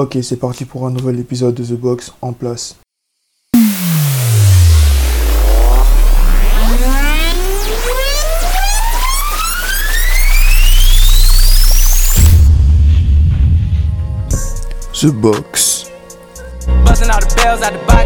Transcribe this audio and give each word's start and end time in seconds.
Ok, 0.00 0.16
c'est 0.22 0.38
parti 0.38 0.64
pour 0.64 0.86
un 0.86 0.90
nouvel 0.90 1.20
épisode 1.20 1.54
de 1.54 1.62
The 1.62 1.78
Box 1.78 2.14
en 2.22 2.32
place. 2.32 2.74
The 14.94 15.12
Box. 15.12 15.90
All 16.66 16.96
the 16.96 17.34
bells 17.36 17.60
the. 17.60 18.00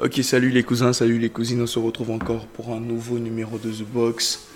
Ok, 0.00 0.20
salut 0.22 0.50
les 0.50 0.62
cousins, 0.62 0.92
salut 0.92 1.18
les 1.18 1.28
cousines, 1.28 1.60
on 1.60 1.66
se 1.66 1.80
retrouve 1.80 2.12
encore 2.12 2.46
pour 2.46 2.72
un 2.72 2.78
nouveau 2.78 3.18
numéro 3.18 3.58
de 3.58 3.68
The 3.68 3.82
Box. 3.82 4.46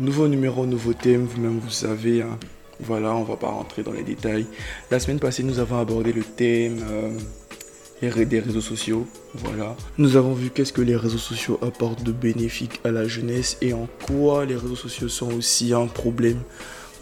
Nouveau 0.00 0.28
numéro, 0.28 0.64
nouveau 0.64 0.94
thème, 0.94 1.26
vous-même 1.26 1.58
vous 1.58 1.68
savez. 1.70 2.22
hein. 2.22 2.38
Voilà, 2.80 3.14
on 3.14 3.22
va 3.22 3.36
pas 3.36 3.48
rentrer 3.50 3.82
dans 3.82 3.92
les 3.92 4.02
détails. 4.02 4.46
La 4.90 4.98
semaine 4.98 5.20
passée, 5.20 5.42
nous 5.42 5.58
avons 5.58 5.78
abordé 5.78 6.14
le 6.14 6.22
thème 6.22 6.78
euh, 6.90 8.24
des 8.24 8.40
réseaux 8.40 8.62
sociaux. 8.62 9.06
Voilà. 9.34 9.76
Nous 9.98 10.16
avons 10.16 10.32
vu 10.32 10.48
qu'est-ce 10.48 10.72
que 10.72 10.80
les 10.80 10.96
réseaux 10.96 11.18
sociaux 11.18 11.58
apportent 11.60 12.02
de 12.02 12.12
bénéfique 12.12 12.80
à 12.82 12.90
la 12.90 13.06
jeunesse 13.06 13.58
et 13.60 13.74
en 13.74 13.86
quoi 14.06 14.46
les 14.46 14.56
réseaux 14.56 14.74
sociaux 14.74 15.08
sont 15.08 15.34
aussi 15.34 15.74
un 15.74 15.86
problème 15.86 16.40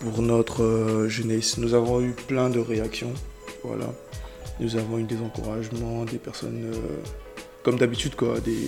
pour 0.00 0.22
notre 0.22 0.64
euh, 0.64 1.08
jeunesse. 1.08 1.56
Nous 1.56 1.74
avons 1.74 2.02
eu 2.02 2.10
plein 2.26 2.50
de 2.50 2.58
réactions. 2.58 3.14
Voilà. 3.62 3.86
Nous 4.58 4.76
avons 4.76 4.98
eu 4.98 5.04
des 5.04 5.18
encouragements, 5.20 6.04
des 6.04 6.18
personnes, 6.18 6.64
euh, 6.74 6.76
comme 7.62 7.76
d'habitude, 7.76 8.14
quoi, 8.14 8.40
des, 8.40 8.66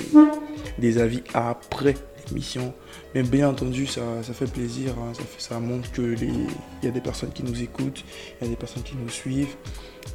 des 0.79 0.99
avis 0.99 1.23
après 1.35 1.95
l'émission. 2.29 2.73
Mais 3.15 3.23
bien 3.23 3.49
entendu, 3.49 3.87
ça, 3.87 4.01
ça 4.23 4.33
fait 4.33 4.51
plaisir, 4.51 4.93
hein, 4.99 5.13
ça, 5.15 5.23
ça 5.39 5.61
montre 5.61 5.91
que 5.93 6.03
les- 6.03 6.27
il 6.27 6.85
y 6.85 6.89
a 6.89 6.91
des 6.91 7.01
personnes 7.01 7.31
qui 7.33 7.43
nous 7.43 7.63
écoutent, 7.63 8.05
il 8.41 8.45
y 8.45 8.47
a 8.47 8.51
des 8.51 8.57
personnes 8.57 8.83
qui 8.83 8.95
nous 8.97 9.11
suivent. 9.11 9.55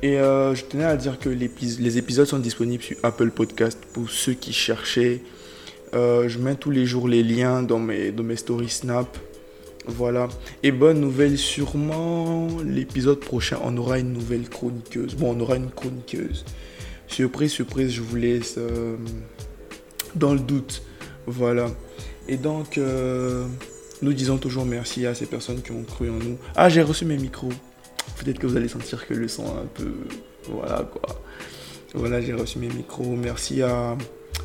Et 0.01 0.19
euh, 0.19 0.53
je 0.55 0.63
tenais 0.65 0.83
à 0.85 0.95
dire 0.97 1.19
que 1.19 1.29
les 1.29 1.97
épisodes 1.97 2.25
sont 2.27 2.39
disponibles 2.39 2.83
sur 2.83 2.97
Apple 3.03 3.29
Podcast 3.31 3.79
pour 3.93 4.09
ceux 4.09 4.33
qui 4.33 4.51
cherchaient. 4.53 5.21
Euh, 5.93 6.27
je 6.27 6.39
mets 6.39 6.55
tous 6.55 6.71
les 6.71 6.85
jours 6.85 7.07
les 7.07 7.23
liens 7.23 7.63
dans 7.63 7.79
mes, 7.79 8.11
dans 8.11 8.23
mes 8.23 8.35
stories 8.35 8.69
Snap. 8.69 9.17
Voilà. 9.85 10.27
Et 10.63 10.71
bonne 10.73 10.99
nouvelle, 10.99 11.37
sûrement 11.37 12.47
l'épisode 12.65 13.19
prochain, 13.21 13.57
on 13.63 13.77
aura 13.77 13.99
une 13.99 14.11
nouvelle 14.11 14.49
chroniqueuse. 14.49 15.15
Bon, 15.15 15.35
on 15.37 15.39
aura 15.39 15.55
une 15.55 15.69
chroniqueuse. 15.69 16.43
Surprise, 17.07 17.51
surprise, 17.51 17.91
je 17.91 18.01
vous 18.01 18.15
laisse 18.15 18.55
euh, 18.57 18.97
dans 20.15 20.33
le 20.33 20.39
doute. 20.39 20.83
Voilà. 21.25 21.69
Et 22.27 22.37
donc, 22.37 22.77
euh, 22.77 23.47
nous 24.01 24.13
disons 24.13 24.37
toujours 24.37 24.65
merci 24.65 25.05
à 25.05 25.15
ces 25.15 25.25
personnes 25.25 25.61
qui 25.61 25.71
ont 25.71 25.83
cru 25.83 26.09
en 26.09 26.19
nous. 26.19 26.37
Ah, 26.55 26.69
j'ai 26.69 26.81
reçu 26.81 27.05
mes 27.05 27.17
micros. 27.17 27.51
Peut-être 28.17 28.39
que 28.39 28.47
vous 28.47 28.57
allez 28.57 28.67
sentir 28.67 29.07
que 29.07 29.13
le 29.13 29.27
son 29.27 29.45
est 29.45 29.61
un 29.61 29.69
peu... 29.73 29.93
Voilà, 30.49 30.83
quoi. 30.83 31.21
Voilà, 31.93 32.21
j'ai 32.21 32.33
reçu 32.33 32.59
mes 32.59 32.69
micros. 32.69 33.15
Merci 33.15 33.61
à, 33.61 33.97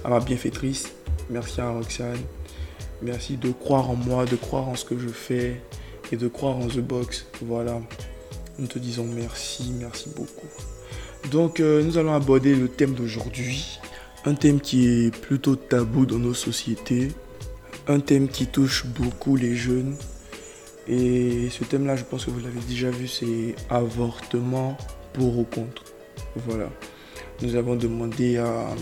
à 0.05 0.09
ma 0.09 0.21
bienfaitrice. 0.21 0.93
Merci 1.31 1.61
à 1.61 1.71
Roxane. 1.71 2.19
Merci 3.03 3.37
de 3.37 3.51
croire 3.51 3.91
en 3.91 3.97
moi, 3.97 4.25
de 4.25 4.37
croire 4.37 4.69
en 4.69 4.77
ce 4.77 4.85
que 4.85 4.99
je 4.99 5.09
fais 5.09 5.61
et 6.13 6.17
de 6.17 6.29
croire 6.29 6.57
en 6.57 6.69
The 6.69 6.79
Box. 6.79 7.27
Voilà. 7.43 7.81
Nous 8.59 8.67
te 8.67 8.79
disons 8.79 9.05
merci, 9.05 9.73
merci 9.79 10.09
beaucoup. 10.15 10.47
Donc, 11.31 11.61
euh, 11.61 11.83
nous 11.83 11.99
allons 11.99 12.15
aborder 12.15 12.55
le 12.55 12.69
thème 12.69 12.95
d'aujourd'hui. 12.95 13.79
Un 14.25 14.35
thème 14.35 14.61
qui 14.61 14.87
est 14.87 15.17
plutôt 15.17 15.57
tabou 15.57 16.07
dans 16.07 16.19
nos 16.19 16.35
sociétés. 16.35 17.09
Un 17.89 18.01
thème 18.01 18.29
qui 18.29 18.47
touche 18.47 18.87
beaucoup 18.87 19.37
les 19.37 19.57
jeunes. 19.57 19.95
Et 20.89 21.49
ce 21.51 21.65
thème-là, 21.65 21.97
je 21.97 22.05
pense 22.05 22.25
que 22.25 22.31
vous 22.31 22.41
l'avez 22.41 22.61
déjà 22.69 22.91
vu, 22.91 23.07
c'est 23.07 23.55
avortement 23.71 24.77
pour 25.13 25.39
ou 25.39 25.45
contre. 25.45 25.85
Voilà. 26.37 26.69
Nous 27.41 27.57
avons 27.57 27.77
demandé 27.77 28.39
à, 28.39 28.75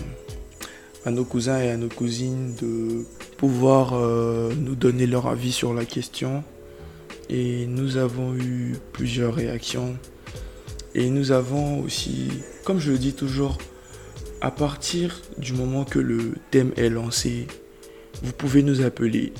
nos 1.09 1.25
cousins 1.25 1.59
et 1.59 1.69
à 1.69 1.77
nos 1.77 1.89
cousines 1.89 2.55
de 2.55 3.05
pouvoir 3.37 3.93
euh, 3.93 4.53
nous 4.55 4.75
donner 4.75 5.05
leur 5.07 5.27
avis 5.27 5.51
sur 5.51 5.73
la 5.73 5.85
question. 5.85 6.43
Et 7.29 7.65
nous 7.65 7.97
avons 7.97 8.35
eu 8.35 8.75
plusieurs 8.93 9.33
réactions. 9.33 9.95
Et 10.93 11.09
nous 11.09 11.31
avons 11.31 11.81
aussi, 11.81 12.29
comme 12.65 12.79
je 12.79 12.91
le 12.91 12.97
dis 12.97 13.13
toujours, 13.13 13.57
à 14.41 14.51
partir 14.51 15.21
du 15.37 15.53
moment 15.53 15.85
que 15.85 15.99
le 15.99 16.33
thème 16.49 16.71
est 16.75 16.89
lancé, 16.89 17.47
vous 18.23 18.33
pouvez 18.33 18.63
nous 18.63 18.81
appeler, 18.81 19.33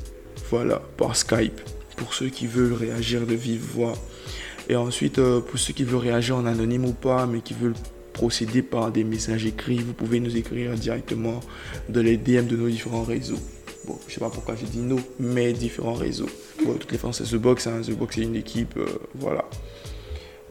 voilà, 0.49 0.81
par 0.97 1.15
Skype, 1.15 1.59
pour 1.97 2.13
ceux 2.13 2.29
qui 2.29 2.47
veulent 2.47 2.73
réagir 2.73 3.25
de 3.25 3.33
vive 3.33 3.61
voix. 3.61 3.93
Et 4.69 4.75
ensuite, 4.75 5.19
euh, 5.19 5.41
pour 5.41 5.59
ceux 5.59 5.73
qui 5.73 5.83
veulent 5.83 5.99
réagir 5.99 6.37
en 6.37 6.45
anonyme 6.45 6.85
ou 6.85 6.93
pas, 6.93 7.25
mais 7.25 7.41
qui 7.41 7.53
veulent 7.53 7.75
procéder 8.13 8.61
par 8.61 8.91
des 8.91 9.03
messages 9.03 9.45
écrits, 9.45 9.79
vous 9.79 9.93
pouvez 9.93 10.19
nous 10.19 10.37
écrire 10.37 10.73
directement 10.75 11.39
dans 11.89 12.01
les 12.01 12.17
DM 12.17 12.45
de 12.45 12.55
nos 12.55 12.69
différents 12.69 13.03
réseaux. 13.03 13.39
Bon, 13.85 13.97
je 14.07 14.13
sais 14.13 14.19
pas 14.19 14.29
pourquoi 14.29 14.55
j'ai 14.55 14.67
dit 14.67 14.79
nos, 14.79 14.99
mais 15.19 15.53
différents 15.53 15.93
réseaux. 15.93 16.29
Bon, 16.63 16.75
toutes 16.75 16.91
les 16.91 16.99
c'est 17.11 17.23
The 17.23 17.35
Box, 17.35 17.67
hein. 17.67 17.81
The 17.81 17.91
Box 17.91 18.15
c'est 18.15 18.21
une 18.21 18.35
équipe, 18.35 18.77
euh, 18.77 18.85
voilà. 19.15 19.45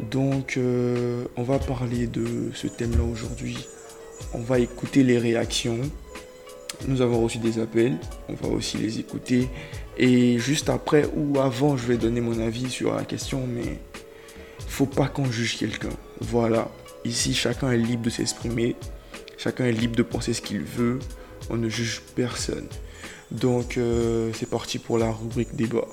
Donc, 0.08 0.56
euh, 0.56 1.24
on 1.36 1.42
va 1.42 1.58
parler 1.58 2.06
de 2.06 2.50
ce 2.54 2.66
thème-là 2.66 3.02
aujourd'hui. 3.04 3.66
On 4.32 4.40
va 4.40 4.58
écouter 4.58 5.02
les 5.02 5.18
réactions. 5.18 5.78
Nous 6.88 7.02
avons 7.02 7.22
reçu 7.22 7.38
des 7.38 7.58
appels. 7.58 7.98
On 8.28 8.34
va 8.34 8.48
aussi 8.48 8.78
les 8.78 8.98
écouter. 8.98 9.48
Et 9.98 10.38
juste 10.38 10.70
après 10.70 11.06
ou 11.14 11.38
avant, 11.38 11.76
je 11.76 11.86
vais 11.86 11.98
donner 11.98 12.20
mon 12.20 12.40
avis 12.40 12.70
sur 12.70 12.94
la 12.94 13.04
question. 13.04 13.46
Mais 13.46 13.78
faut 14.66 14.86
pas 14.86 15.08
qu'on 15.08 15.30
juge 15.30 15.58
quelqu'un. 15.58 15.90
Voilà. 16.20 16.70
Ici, 17.04 17.34
chacun 17.34 17.70
est 17.70 17.78
libre 17.78 18.04
de 18.04 18.10
s'exprimer. 18.10 18.76
Chacun 19.36 19.66
est 19.66 19.72
libre 19.72 19.96
de 19.96 20.02
penser 20.02 20.32
ce 20.32 20.40
qu'il 20.40 20.62
veut. 20.62 20.98
On 21.50 21.56
ne 21.56 21.68
juge 21.68 22.02
personne. 22.14 22.66
Donc, 23.30 23.76
euh, 23.76 24.30
c'est 24.34 24.48
parti 24.48 24.78
pour 24.78 24.98
la 24.98 25.10
rubrique 25.10 25.54
débat. 25.54 25.86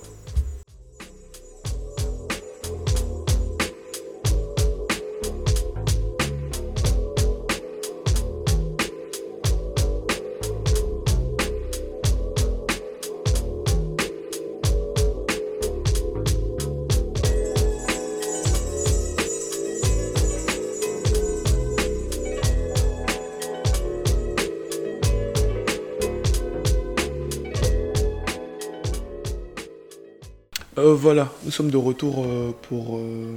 Euh, 30.78 30.94
voilà, 30.94 31.32
nous 31.44 31.50
sommes 31.50 31.72
de 31.72 31.78
retour 31.78 32.24
euh, 32.24 32.54
pour 32.70 32.98
euh, 32.98 33.36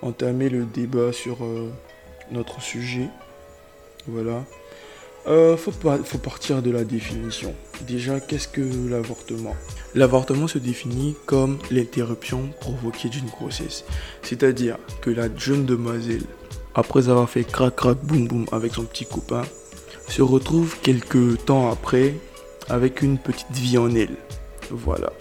entamer 0.00 0.48
le 0.48 0.64
débat 0.64 1.12
sur 1.12 1.38
notre 2.30 2.62
sujet. 2.62 3.08
Voilà. 4.06 4.44
Faut, 5.26 5.72
faut 6.04 6.18
partir 6.18 6.62
de 6.62 6.70
la 6.70 6.84
définition. 6.84 7.54
Déjà, 7.86 8.18
qu'est-ce 8.18 8.48
que 8.48 8.62
l'avortement? 8.88 9.54
L'avortement 9.94 10.46
se 10.46 10.56
définit 10.56 11.16
comme 11.26 11.58
l'interruption 11.70 12.48
provoquée 12.60 13.10
d'une 13.10 13.26
grossesse. 13.26 13.84
C'est-à-dire 14.22 14.78
que 15.02 15.10
la 15.10 15.28
jeune 15.36 15.66
demoiselle, 15.66 16.22
après 16.74 17.10
avoir 17.10 17.28
fait 17.28 17.44
crac 17.44 17.76
crac 17.76 17.98
boum 17.98 18.26
boum 18.26 18.46
avec 18.52 18.72
son 18.72 18.84
petit 18.84 19.04
copain, 19.04 19.42
se 20.08 20.22
retrouve 20.22 20.80
quelques 20.80 21.44
temps 21.44 21.70
après 21.70 22.14
avec 22.70 23.02
une 23.02 23.18
petite 23.18 23.52
vie 23.52 23.76
en 23.76 23.94
elle. 23.94 24.16
Voilà. 24.70 25.12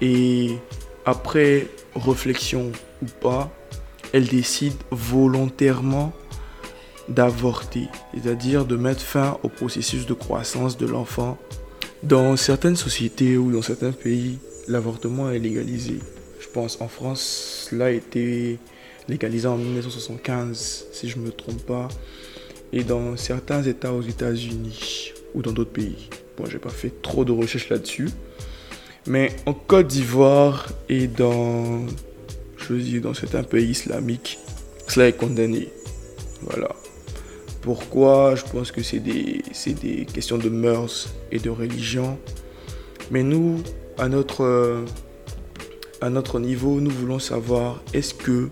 Et 0.00 0.56
après 1.04 1.66
réflexion 1.94 2.72
ou 3.02 3.06
pas, 3.20 3.50
elle 4.12 4.26
décide 4.26 4.74
volontairement 4.90 6.12
d'avorter, 7.08 7.88
c'est-à-dire 8.14 8.64
de 8.64 8.76
mettre 8.76 9.00
fin 9.00 9.38
au 9.42 9.48
processus 9.48 10.06
de 10.06 10.14
croissance 10.14 10.78
de 10.78 10.86
l'enfant. 10.86 11.38
Dans 12.02 12.36
certaines 12.36 12.76
sociétés 12.76 13.36
ou 13.36 13.52
dans 13.52 13.62
certains 13.62 13.92
pays, 13.92 14.38
l'avortement 14.68 15.30
est 15.30 15.38
légalisé. 15.38 15.98
Je 16.40 16.48
pense 16.48 16.80
en 16.80 16.88
France, 16.88 17.68
cela 17.70 17.86
a 17.86 17.90
été 17.90 18.58
légalisé 19.08 19.48
en 19.48 19.56
1975, 19.56 20.86
si 20.92 21.08
je 21.08 21.18
ne 21.18 21.24
me 21.24 21.30
trompe 21.30 21.62
pas, 21.66 21.88
et 22.72 22.84
dans 22.84 23.16
certains 23.16 23.62
États 23.62 23.92
aux 23.92 24.02
États-Unis 24.02 25.12
ou 25.34 25.42
dans 25.42 25.52
d'autres 25.52 25.72
pays. 25.72 26.08
Bon, 26.36 26.46
j'ai 26.46 26.58
pas 26.58 26.70
fait 26.70 27.02
trop 27.02 27.24
de 27.24 27.32
recherches 27.32 27.68
là-dessus, 27.68 28.08
Mais 29.06 29.32
en 29.46 29.54
Côte 29.54 29.88
d'Ivoire 29.88 30.68
et 30.88 31.06
dans, 31.06 31.86
je 32.58 32.72
veux 32.72 32.80
dire, 32.80 33.02
dans 33.02 33.14
certains 33.14 33.42
pays 33.42 33.70
islamiques, 33.70 34.38
cela 34.88 35.08
est 35.08 35.16
condamné. 35.16 35.68
Voilà. 36.42 36.68
Pourquoi? 37.62 38.34
Je 38.36 38.44
pense 38.44 38.72
que 38.72 38.82
c'est 38.82 39.00
des, 39.00 39.42
des 39.82 40.06
questions 40.06 40.38
de 40.38 40.48
mœurs 40.48 41.08
et 41.32 41.38
de 41.38 41.50
religion. 41.50 42.18
Mais 43.10 43.22
nous, 43.22 43.62
à 43.98 44.08
notre, 44.08 44.84
à 46.00 46.10
notre 46.10 46.38
niveau, 46.38 46.80
nous 46.80 46.90
voulons 46.90 47.18
savoir 47.18 47.82
est-ce 47.92 48.14
que 48.14 48.48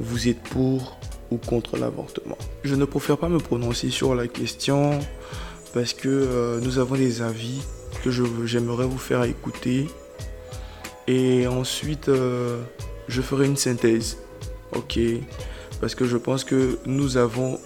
vous 0.00 0.28
êtes 0.28 0.42
pour 0.42 0.98
ou 1.30 1.38
contre 1.38 1.76
l'avortement? 1.76 2.38
Je 2.64 2.74
ne 2.74 2.84
préfère 2.84 3.18
pas 3.18 3.28
me 3.28 3.38
prononcer 3.38 3.90
sur 3.90 4.14
la 4.14 4.28
question 4.28 4.98
parce 5.74 5.92
que 5.92 6.08
euh, 6.08 6.60
nous 6.60 6.78
avons 6.78 6.94
des 6.94 7.20
avis 7.20 7.60
que 8.06 8.46
j'aimerais 8.46 8.86
vous 8.86 8.98
faire 8.98 9.24
écouter. 9.24 9.88
Et 11.08 11.46
ensuite, 11.46 12.08
euh, 12.08 12.62
je 13.08 13.20
ferai 13.20 13.46
une 13.46 13.56
synthèse. 13.56 14.18
Ok? 14.72 14.98
Parce 15.80 15.94
que 15.94 16.04
je 16.04 16.16
pense 16.16 16.44
que 16.44 16.78
nous 16.86 17.16
avons 17.16 17.58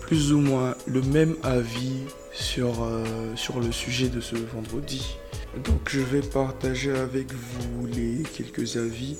plus 0.00 0.32
ou 0.32 0.40
moins 0.40 0.74
le 0.86 1.02
même 1.02 1.36
avis 1.42 2.00
sur, 2.32 2.82
euh, 2.82 3.04
sur 3.34 3.60
le 3.60 3.72
sujet 3.72 4.08
de 4.08 4.20
ce 4.20 4.36
vendredi. 4.36 5.16
Donc 5.64 5.88
je 5.88 6.00
vais 6.00 6.20
partager 6.20 6.92
avec 6.92 7.32
vous 7.32 7.86
les 7.86 8.22
quelques 8.22 8.76
avis 8.76 9.16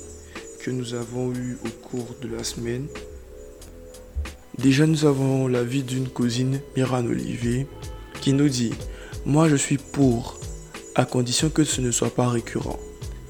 que 0.63 0.71
nous 0.71 0.93
avons 0.93 1.33
eus 1.33 1.57
au 1.65 1.69
cours 1.69 2.15
de 2.21 2.27
la 2.27 2.43
semaine. 2.43 2.87
Déjà 4.57 4.85
nous 4.85 5.05
avons 5.05 5.47
l'avis 5.47 5.83
d'une 5.83 6.07
cousine, 6.07 6.59
Miran 6.75 7.05
Olivier, 7.05 7.67
qui 8.21 8.33
nous 8.33 8.49
dit 8.49 8.73
Moi 9.25 9.49
je 9.49 9.55
suis 9.55 9.77
pour, 9.77 10.38
à 10.95 11.05
condition 11.05 11.49
que 11.49 11.63
ce 11.63 11.81
ne 11.81 11.91
soit 11.91 12.13
pas 12.13 12.29
récurrent. 12.29 12.79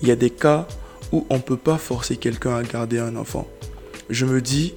Il 0.01 0.07
y 0.07 0.11
a 0.11 0.15
des 0.15 0.29
cas 0.29 0.67
où 1.11 1.25
on 1.29 1.35
ne 1.35 1.41
peut 1.41 1.57
pas 1.57 1.77
forcer 1.77 2.17
quelqu'un 2.17 2.55
à 2.55 2.63
garder 2.63 2.99
un 2.99 3.15
enfant. 3.15 3.47
Je 4.09 4.25
me 4.25 4.41
dis 4.41 4.73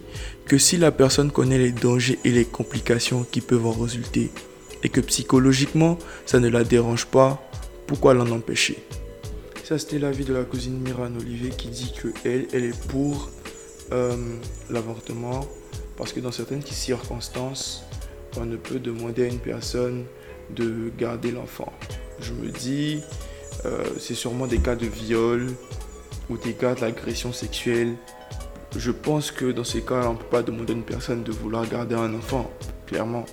que 0.47 0.59
si 0.59 0.77
la 0.77 0.91
personne 0.91 1.31
connaît 1.31 1.59
les 1.59 1.73
dangers 1.73 2.19
et 2.25 2.31
les 2.31 2.45
complications 2.45 3.25
qui 3.31 3.41
peuvent 3.41 3.67
en 3.67 3.73
résulter, 3.73 4.31
et 4.83 4.89
que 4.89 5.01
psychologiquement 5.01 5.99
ça 6.27 6.41
ne 6.41 6.49
la 6.49 6.65
dérange 6.65 7.07
pas, 7.07 7.43
pourquoi 7.87 8.15
l'en 8.15 8.31
empêcher? 8.31 8.79
Ça 9.65 9.79
c'était 9.79 9.99
l'avis 9.99 10.25
de 10.25 10.35
la 10.35 10.45
cousine 10.45 10.79
Miran 10.81 11.11
Olivier 11.19 11.51
qui 11.51 11.69
dit 11.69 11.93
que 12.01 12.09
elle, 12.25 12.47
elle 12.53 12.65
est 12.65 12.87
pour 12.89 13.31
euh, 13.93 14.17
l'avortement 14.71 15.47
parce 15.97 16.13
que 16.13 16.21
dans 16.21 16.33
certaines 16.33 16.63
circonstances, 16.63 17.85
on 18.37 18.45
ne 18.45 18.57
peut 18.57 18.79
demander 18.79 19.25
à 19.25 19.27
une 19.29 19.39
personne 19.39 20.05
de 20.51 20.91
garder 20.99 21.31
l'enfant. 21.31 21.73
Je 22.23 22.33
me 22.33 22.49
dis, 22.51 23.01
euh, 23.65 23.85
c'est 23.99 24.15
sûrement 24.15 24.47
des 24.47 24.59
cas 24.59 24.77
de 24.77 24.87
viol 24.87 25.49
ou 26.31 26.39
des 26.39 26.55
cas 26.55 26.75
d'agression 26.75 27.33
sexuelle 27.33 27.97
je 28.77 28.91
pense 28.91 29.31
que 29.31 29.51
dans 29.53 29.65
ces 29.65 29.83
cas, 29.83 30.07
on 30.09 30.15
ne 30.15 30.19
peut 30.19 30.25
pas 30.25 30.43
demander 30.43 30.73
à 30.73 30.77
une 30.77 30.83
personne 30.83 31.23
de 31.23 31.33
vouloir 31.33 31.69
garder 31.69 31.95
un 31.95 32.15
enfant, 32.15 32.51
clairement. 32.87 33.27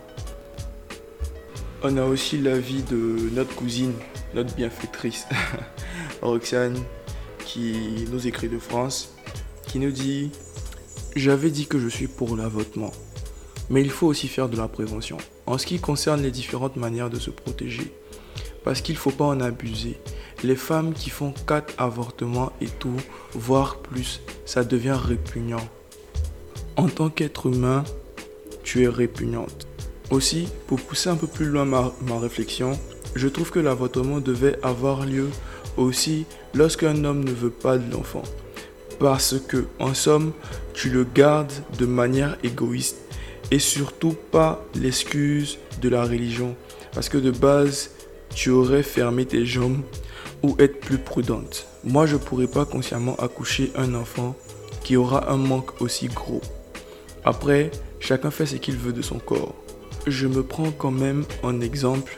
On 1.82 1.96
a 1.98 2.04
aussi 2.04 2.38
l'avis 2.40 2.84
de 2.84 3.30
notre 3.34 3.56
cousine, 3.56 3.94
notre 4.34 4.54
bienfaitrice, 4.56 5.26
Roxane, 6.22 6.78
qui 7.46 8.06
nous 8.12 8.28
écrit 8.28 8.50
de 8.50 8.60
France, 8.60 9.16
qui 9.66 9.80
nous 9.80 9.92
dit 9.92 10.32
J'avais 11.16 11.52
dit 11.52 11.68
que 11.68 11.80
je 11.80 11.88
suis 11.88 12.08
pour 12.08 12.36
l'avortement, 12.36 12.92
mais 13.70 13.82
il 13.82 13.90
faut 13.90 14.08
aussi 14.08 14.28
faire 14.28 14.50
de 14.50 14.58
la 14.58 14.68
prévention. 14.68 15.18
En 15.46 15.58
ce 15.58 15.66
qui 15.66 15.80
concerne 15.80 16.22
les 16.22 16.32
différentes 16.32 16.76
manières 16.76 17.10
de 17.10 17.18
se 17.18 17.30
protéger, 17.30 17.94
parce 18.64 18.82
qu'il 18.82 18.96
ne 18.96 19.00
faut 19.00 19.12
pas 19.12 19.26
en 19.26 19.40
abuser. 19.40 19.98
Les 20.44 20.56
femmes 20.56 20.94
qui 20.94 21.10
font 21.10 21.34
4 21.48 21.76
avortements 21.78 22.52
et 22.62 22.68
tout, 22.68 22.96
voire 23.34 23.78
plus, 23.78 24.22
ça 24.46 24.64
devient 24.64 24.98
répugnant. 25.02 25.68
En 26.78 26.88
tant 26.88 27.10
qu'être 27.10 27.48
humain, 27.48 27.84
tu 28.64 28.84
es 28.84 28.88
répugnante. 28.88 29.68
Aussi, 30.12 30.48
pour 30.68 30.80
pousser 30.80 31.10
un 31.10 31.16
peu 31.16 31.28
plus 31.28 31.46
loin 31.46 31.66
ma, 31.66 31.92
ma 32.02 32.20
réflexion, 32.20 32.80
je 33.16 33.28
trouve 33.28 33.52
que 33.52 33.60
l'avortement 33.60 34.20
devait 34.20 34.58
avoir 34.64 35.06
lieu 35.06 35.30
aussi 35.78 36.26
lorsqu'un 36.54 37.04
homme 37.04 37.24
ne 37.24 37.32
veut 37.32 37.50
pas 37.50 37.78
de 37.78 37.92
l'enfant. 37.92 38.24
Parce 39.00 39.36
que, 39.40 39.66
en 39.80 39.94
somme, 39.94 40.34
tu 40.74 40.90
le 40.90 41.04
gardes 41.04 41.54
de 41.78 41.86
manière 41.86 42.38
égoïste 42.44 42.98
et 43.52 43.60
surtout 43.60 44.16
pas 44.32 44.64
l'excuse 44.76 45.58
de 45.82 45.90
la 45.90 46.04
religion. 46.04 46.56
Parce 46.94 47.10
que 47.10 47.18
de 47.18 47.32
base, 47.32 47.92
tu 48.34 48.50
aurais 48.50 48.84
fermé 48.84 49.26
tes 49.26 49.46
jambes 49.46 49.82
ou 50.44 50.56
être 50.60 50.80
plus 50.80 50.98
prudente. 50.98 51.68
Moi, 51.84 52.06
je 52.06 52.16
ne 52.16 52.20
pourrais 52.20 52.48
pas 52.48 52.66
consciemment 52.66 53.16
accoucher 53.18 53.72
un 53.76 53.94
enfant 53.94 54.36
qui 54.84 54.96
aura 54.98 55.32
un 55.32 55.38
manque 55.38 55.82
aussi 55.82 56.08
gros. 56.08 56.42
Après, 57.24 57.72
chacun 58.00 58.32
fait 58.32 58.46
ce 58.46 58.56
qu'il 58.56 58.78
veut 58.78 58.94
de 58.94 59.02
son 59.02 59.20
corps. 59.20 59.56
Je 60.08 60.28
me 60.28 60.44
prends 60.44 60.72
quand 60.72 60.92
même 60.92 61.26
en 61.44 61.62
exemple. 61.62 62.18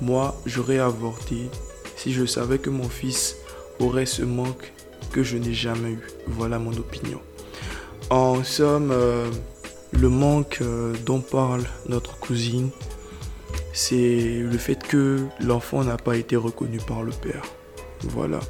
Moi, 0.00 0.40
j'aurais 0.46 0.78
avorté 0.78 1.48
si 1.96 2.12
je 2.12 2.24
savais 2.24 2.58
que 2.58 2.70
mon 2.70 2.88
fils 2.88 3.36
aurait 3.78 4.06
ce 4.06 4.22
manque 4.22 4.72
que 5.12 5.22
je 5.22 5.36
n'ai 5.36 5.54
jamais 5.54 5.90
eu. 5.90 6.06
Voilà 6.26 6.58
mon 6.58 6.72
opinion. 6.72 7.20
En 8.10 8.42
somme, 8.42 8.90
euh, 8.90 9.30
le 9.92 10.08
manque 10.08 10.58
euh, 10.62 10.94
dont 11.06 11.20
parle 11.20 11.64
notre 11.88 12.18
cousine, 12.18 12.70
c'est 13.72 14.40
le 14.40 14.58
fait 14.58 14.82
que 14.82 15.26
l'enfant 15.40 15.84
n'a 15.84 15.96
pas 15.96 16.16
été 16.16 16.36
reconnu 16.36 16.78
par 16.78 17.02
le 17.02 17.12
père. 17.12 17.42
Voilà. 18.02 18.40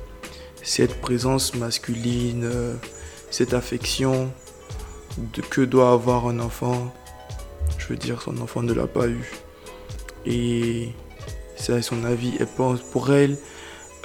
Cette 0.63 1.01
présence 1.01 1.55
masculine, 1.55 2.45
euh, 2.45 2.75
cette 3.31 3.55
affection 3.55 4.31
que 5.51 5.63
doit 5.63 5.93
avoir 5.93 6.29
un 6.29 6.39
enfant, 6.39 6.95
je 7.79 7.87
veux 7.89 7.97
dire, 7.97 8.23
son 8.23 8.39
enfant 8.39 8.63
ne 8.63 8.73
l'a 8.73 8.87
pas 8.87 9.09
eu. 9.09 9.31
Et 10.27 10.91
c'est 11.57 11.83
son 11.83 12.05
avis. 12.05 12.33
Elle 12.39 12.47
pense, 12.47 12.81
pour 12.81 13.13
elle, 13.13 13.37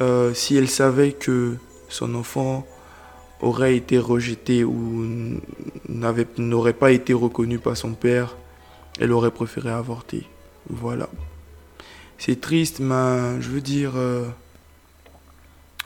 euh, 0.01 0.33
si 0.33 0.57
elle 0.57 0.69
savait 0.69 1.13
que 1.13 1.55
son 1.87 2.15
enfant 2.15 2.65
aurait 3.41 3.75
été 3.75 3.97
rejeté 3.97 4.63
ou 4.63 5.05
n'aurait 5.87 6.73
pas 6.73 6.91
été 6.91 7.13
reconnu 7.13 7.59
par 7.59 7.77
son 7.77 7.93
père, 7.93 8.37
elle 8.99 9.11
aurait 9.11 9.31
préféré 9.31 9.69
avorter. 9.69 10.27
Voilà. 10.69 11.09
C'est 12.17 12.39
triste, 12.39 12.79
mais 12.79 13.41
je 13.41 13.49
veux 13.49 13.61
dire, 13.61 13.93
euh, 13.95 14.25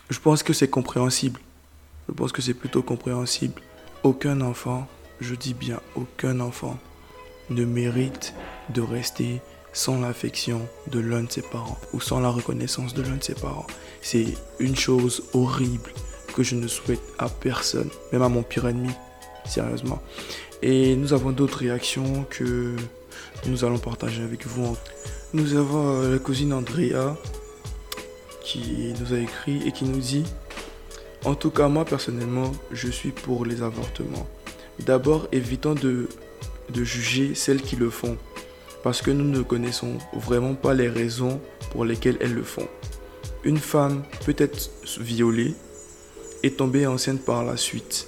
je 0.10 0.20
pense 0.20 0.44
que 0.44 0.54
c'est 0.54 0.70
compréhensible. 0.70 1.40
Je 2.08 2.14
pense 2.14 2.32
que 2.32 2.42
c'est 2.42 2.54
plutôt 2.54 2.82
compréhensible. 2.82 3.62
Aucun 4.04 4.42
enfant, 4.42 4.88
je 5.20 5.36
dis 5.36 5.54
bien 5.54 5.80
aucun 5.96 6.40
enfant, 6.40 6.78
ne 7.50 7.66
mérite 7.66 8.34
de 8.70 8.82
rester 8.82 9.42
sans 9.74 10.02
l'affection 10.02 10.68
de 10.88 11.00
l'un 11.00 11.24
de 11.24 11.32
ses 11.32 11.42
parents 11.42 11.78
ou 11.94 12.02
sans 12.02 12.20
la 12.20 12.30
reconnaissance 12.30 12.94
de 12.94 13.02
l'un 13.02 13.18
de 13.18 13.24
ses 13.24 13.36
parents. 13.36 13.68
C'est 14.02 14.36
une 14.60 14.76
chose 14.76 15.24
horrible 15.34 15.92
que 16.36 16.44
je 16.44 16.56
ne 16.56 16.68
souhaite 16.68 17.02
à 17.18 17.30
personne, 17.30 17.90
même 18.12 18.22
à 18.22 18.30
mon 18.30 18.44
pire 18.44 18.68
ennemi, 18.68 18.92
sérieusement. 19.46 20.02
Et 20.62 20.96
nous 20.96 21.14
avons 21.14 21.32
d'autres 21.32 21.60
réactions 21.60 22.26
que 22.30 22.76
nous 23.46 23.64
allons 23.64 23.80
partager 23.80 24.22
avec 24.22 24.46
vous. 24.46 24.76
Nous 25.34 25.56
avons 25.56 26.02
euh, 26.02 26.14
la 26.14 26.20
cousine 26.20 26.54
Andrea 26.54 27.16
qui 28.44 28.94
nous 29.00 29.14
a 29.14 29.20
écrit 29.20 29.68
et 29.68 29.72
qui 29.72 29.86
nous 29.86 30.00
dit 30.00 30.26
En 31.26 31.36
tout 31.36 31.52
cas, 31.52 31.68
moi 31.68 31.86
personnellement, 31.86 32.52
je 32.72 32.90
suis 32.90 33.12
pour 33.12 33.46
les 33.46 33.62
avortements. 33.62 34.28
D'abord, 34.80 35.28
évitons 35.32 35.76
de, 35.76 36.10
de 36.74 36.84
juger 36.84 37.36
celles 37.36 37.62
qui 37.62 37.76
le 37.76 37.90
font 37.90 38.18
parce 38.84 39.02
que 39.02 39.12
nous 39.12 39.26
ne 39.26 39.42
connaissons 39.42 39.98
vraiment 40.14 40.56
pas 40.56 40.74
les 40.74 40.90
raisons 40.90 41.42
pour 41.72 41.86
lesquelles 41.86 42.18
elles 42.22 42.34
le 42.34 42.44
font. 42.44 42.68
Une 43.44 43.58
femme 43.58 44.04
peut 44.26 44.36
être 44.38 44.70
violée 45.00 45.54
et 46.44 46.52
tomber 46.52 46.88
enceinte 46.88 47.24
par 47.24 47.44
la 47.44 47.58
suite. 47.58 48.08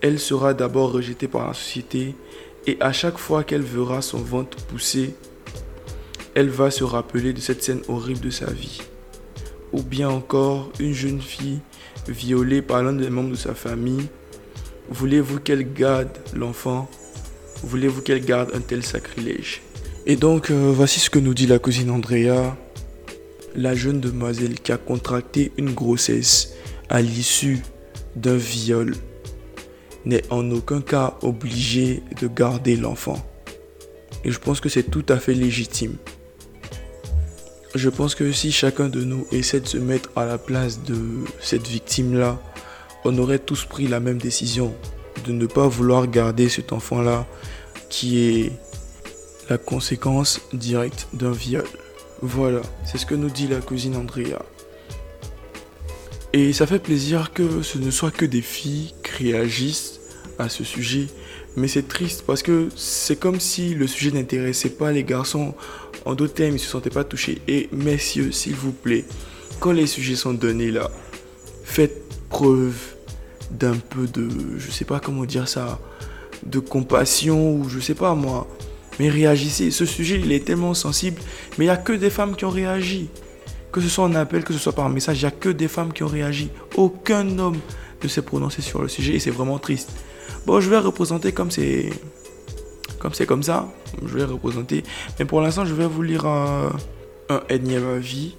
Elle 0.00 0.18
sera 0.20 0.54
d'abord 0.54 0.92
rejetée 0.92 1.28
par 1.28 1.46
la 1.46 1.54
société 1.54 2.14
et 2.66 2.76
à 2.80 2.92
chaque 2.92 3.18
fois 3.18 3.44
qu'elle 3.44 3.62
verra 3.62 4.02
son 4.02 4.18
ventre 4.18 4.56
pousser, 4.66 5.14
elle 6.34 6.48
va 6.48 6.70
se 6.70 6.84
rappeler 6.84 7.32
de 7.32 7.40
cette 7.40 7.62
scène 7.62 7.82
horrible 7.88 8.20
de 8.20 8.30
sa 8.30 8.50
vie. 8.50 8.80
Ou 9.72 9.82
bien 9.82 10.08
encore 10.08 10.72
une 10.80 10.94
jeune 10.94 11.20
fille 11.20 11.60
violée 12.08 12.62
par 12.62 12.82
l'un 12.82 12.92
des 12.92 13.10
membres 13.10 13.30
de 13.30 13.36
sa 13.36 13.54
famille. 13.54 14.06
Voulez-vous 14.90 15.40
qu'elle 15.40 15.72
garde 15.72 16.10
l'enfant? 16.34 16.88
Voulez-vous 17.62 18.02
qu'elle 18.02 18.24
garde 18.24 18.50
un 18.54 18.60
tel 18.60 18.82
sacrilège? 18.82 19.62
Et 20.06 20.16
donc, 20.16 20.50
euh, 20.50 20.72
voici 20.74 21.00
ce 21.00 21.08
que 21.08 21.18
nous 21.18 21.34
dit 21.34 21.46
la 21.46 21.58
cousine 21.58 21.90
Andrea, 21.90 22.56
la 23.54 23.74
jeune 23.74 24.00
demoiselle 24.00 24.60
qui 24.60 24.72
a 24.72 24.76
contracté 24.76 25.52
une 25.56 25.72
grossesse 25.72 26.54
à 26.88 27.00
l'issue 27.00 27.60
d'un 28.16 28.36
viol 28.36 28.94
n'est 30.04 30.22
en 30.30 30.50
aucun 30.50 30.80
cas 30.80 31.16
obligé 31.22 32.02
de 32.20 32.26
garder 32.26 32.76
l'enfant. 32.76 33.24
Et 34.24 34.30
je 34.30 34.38
pense 34.38 34.60
que 34.60 34.68
c'est 34.68 34.90
tout 34.90 35.04
à 35.08 35.18
fait 35.18 35.34
légitime. 35.34 35.96
Je 37.74 37.88
pense 37.88 38.14
que 38.14 38.30
si 38.30 38.52
chacun 38.52 38.88
de 38.88 39.02
nous 39.02 39.26
essaie 39.32 39.60
de 39.60 39.66
se 39.66 39.78
mettre 39.78 40.10
à 40.16 40.24
la 40.24 40.38
place 40.38 40.82
de 40.84 41.24
cette 41.40 41.66
victime-là, 41.66 42.40
on 43.04 43.18
aurait 43.18 43.38
tous 43.38 43.64
pris 43.64 43.88
la 43.88 44.00
même 44.00 44.18
décision 44.18 44.72
de 45.26 45.32
ne 45.32 45.46
pas 45.46 45.66
vouloir 45.66 46.06
garder 46.06 46.48
cet 46.48 46.72
enfant-là 46.72 47.26
qui 47.88 48.18
est 48.18 48.52
la 49.50 49.58
conséquence 49.58 50.40
directe 50.52 51.08
d'un 51.12 51.32
viol. 51.32 51.64
Voilà, 52.22 52.62
c'est 52.86 52.98
ce 52.98 53.06
que 53.06 53.14
nous 53.14 53.28
dit 53.28 53.48
la 53.48 53.60
cousine 53.60 53.96
Andrea. 53.96 54.38
Et 56.36 56.52
ça 56.52 56.66
fait 56.66 56.80
plaisir 56.80 57.32
que 57.32 57.62
ce 57.62 57.78
ne 57.78 57.92
soit 57.92 58.10
que 58.10 58.24
des 58.24 58.42
filles 58.42 58.92
qui 59.04 59.30
réagissent 59.30 60.00
à 60.36 60.48
ce 60.48 60.64
sujet. 60.64 61.06
Mais 61.56 61.68
c'est 61.68 61.86
triste 61.86 62.24
parce 62.26 62.42
que 62.42 62.70
c'est 62.74 63.20
comme 63.20 63.38
si 63.38 63.76
le 63.76 63.86
sujet 63.86 64.10
n'intéressait 64.10 64.70
pas 64.70 64.90
les 64.90 65.04
garçons. 65.04 65.54
En 66.04 66.16
d'autres 66.16 66.34
termes, 66.34 66.50
ils 66.50 66.54
ne 66.54 66.58
se 66.58 66.66
sentaient 66.66 66.90
pas 66.90 67.04
touchés. 67.04 67.40
Et 67.46 67.68
messieurs, 67.70 68.32
s'il 68.32 68.56
vous 68.56 68.72
plaît, 68.72 69.04
quand 69.60 69.70
les 69.70 69.86
sujets 69.86 70.16
sont 70.16 70.34
donnés 70.34 70.72
là, 70.72 70.90
faites 71.62 72.02
preuve 72.30 72.74
d'un 73.52 73.76
peu 73.76 74.08
de, 74.08 74.28
je 74.58 74.72
sais 74.72 74.84
pas 74.84 74.98
comment 74.98 75.26
dire 75.26 75.46
ça, 75.46 75.78
de 76.44 76.58
compassion 76.58 77.54
ou 77.54 77.68
je 77.68 77.78
sais 77.78 77.94
pas 77.94 78.16
moi. 78.16 78.48
Mais 78.98 79.08
réagissez. 79.08 79.70
Ce 79.70 79.84
sujet, 79.84 80.18
il 80.18 80.32
est 80.32 80.44
tellement 80.44 80.74
sensible. 80.74 81.22
Mais 81.58 81.66
il 81.66 81.68
n'y 81.68 81.74
a 81.74 81.76
que 81.76 81.92
des 81.92 82.10
femmes 82.10 82.34
qui 82.34 82.44
ont 82.44 82.50
réagi. 82.50 83.08
Que 83.74 83.80
ce 83.80 83.88
soit 83.88 84.04
en 84.04 84.14
appel, 84.14 84.44
que 84.44 84.52
ce 84.52 84.60
soit 84.60 84.72
par 84.72 84.88
message, 84.88 85.20
il 85.20 85.24
n'y 85.24 85.26
a 85.26 85.32
que 85.32 85.48
des 85.48 85.66
femmes 85.66 85.92
qui 85.92 86.04
ont 86.04 86.06
réagi. 86.06 86.48
Aucun 86.76 87.40
homme 87.40 87.58
ne 88.04 88.06
s'est 88.06 88.22
prononcé 88.22 88.62
sur 88.62 88.80
le 88.80 88.86
sujet 88.86 89.14
et 89.14 89.18
c'est 89.18 89.32
vraiment 89.32 89.58
triste. 89.58 89.90
Bon, 90.46 90.60
je 90.60 90.70
vais 90.70 90.78
représenter 90.78 91.32
comme 91.32 91.50
c'est 91.50 91.90
comme 93.00 93.14
c'est 93.14 93.26
comme 93.26 93.42
ça. 93.42 93.66
Je 94.06 94.16
vais 94.16 94.22
représenter. 94.22 94.84
Mais 95.18 95.24
pour 95.24 95.40
l'instant, 95.40 95.64
je 95.64 95.74
vais 95.74 95.88
vous 95.88 96.02
lire 96.02 96.24
un, 96.24 96.70
un 97.28 97.96
avis 97.96 98.36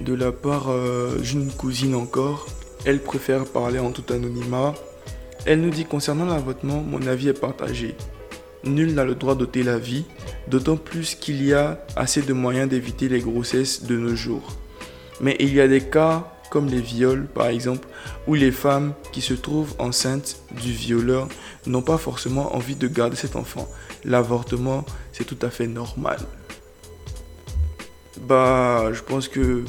de 0.00 0.14
la 0.14 0.32
part 0.32 0.70
euh, 0.70 1.18
d'une 1.18 1.50
cousine 1.50 1.94
encore. 1.94 2.46
Elle 2.86 3.00
préfère 3.00 3.44
parler 3.44 3.78
en 3.78 3.90
tout 3.90 4.10
anonymat. 4.10 4.74
Elle 5.44 5.60
nous 5.60 5.70
dit 5.70 5.84
concernant 5.84 6.24
l'avortement, 6.24 6.80
mon 6.80 7.06
avis 7.06 7.28
est 7.28 7.38
partagé. 7.38 7.94
Nul 8.66 8.94
n'a 8.94 9.04
le 9.04 9.14
droit 9.14 9.34
d'ôter 9.34 9.62
la 9.62 9.78
vie, 9.78 10.04
d'autant 10.48 10.76
plus 10.76 11.14
qu'il 11.14 11.44
y 11.44 11.54
a 11.54 11.80
assez 11.94 12.22
de 12.22 12.32
moyens 12.32 12.68
d'éviter 12.68 13.08
les 13.08 13.20
grossesses 13.20 13.84
de 13.84 13.96
nos 13.96 14.16
jours. 14.16 14.56
Mais 15.20 15.36
il 15.40 15.54
y 15.54 15.60
a 15.60 15.68
des 15.68 15.80
cas 15.80 16.32
comme 16.50 16.68
les 16.68 16.80
viols 16.80 17.26
par 17.26 17.48
exemple, 17.48 17.86
où 18.26 18.34
les 18.34 18.52
femmes 18.52 18.94
qui 19.12 19.20
se 19.20 19.34
trouvent 19.34 19.74
enceintes 19.78 20.40
du 20.52 20.72
violeur 20.72 21.28
n'ont 21.66 21.82
pas 21.82 21.98
forcément 21.98 22.54
envie 22.54 22.76
de 22.76 22.88
garder 22.88 23.16
cet 23.16 23.36
enfant. 23.36 23.68
L'avortement, 24.04 24.84
c'est 25.12 25.24
tout 25.24 25.38
à 25.42 25.50
fait 25.50 25.66
normal. 25.66 26.18
Bah, 28.22 28.90
je 28.92 29.02
pense 29.02 29.28
que 29.28 29.64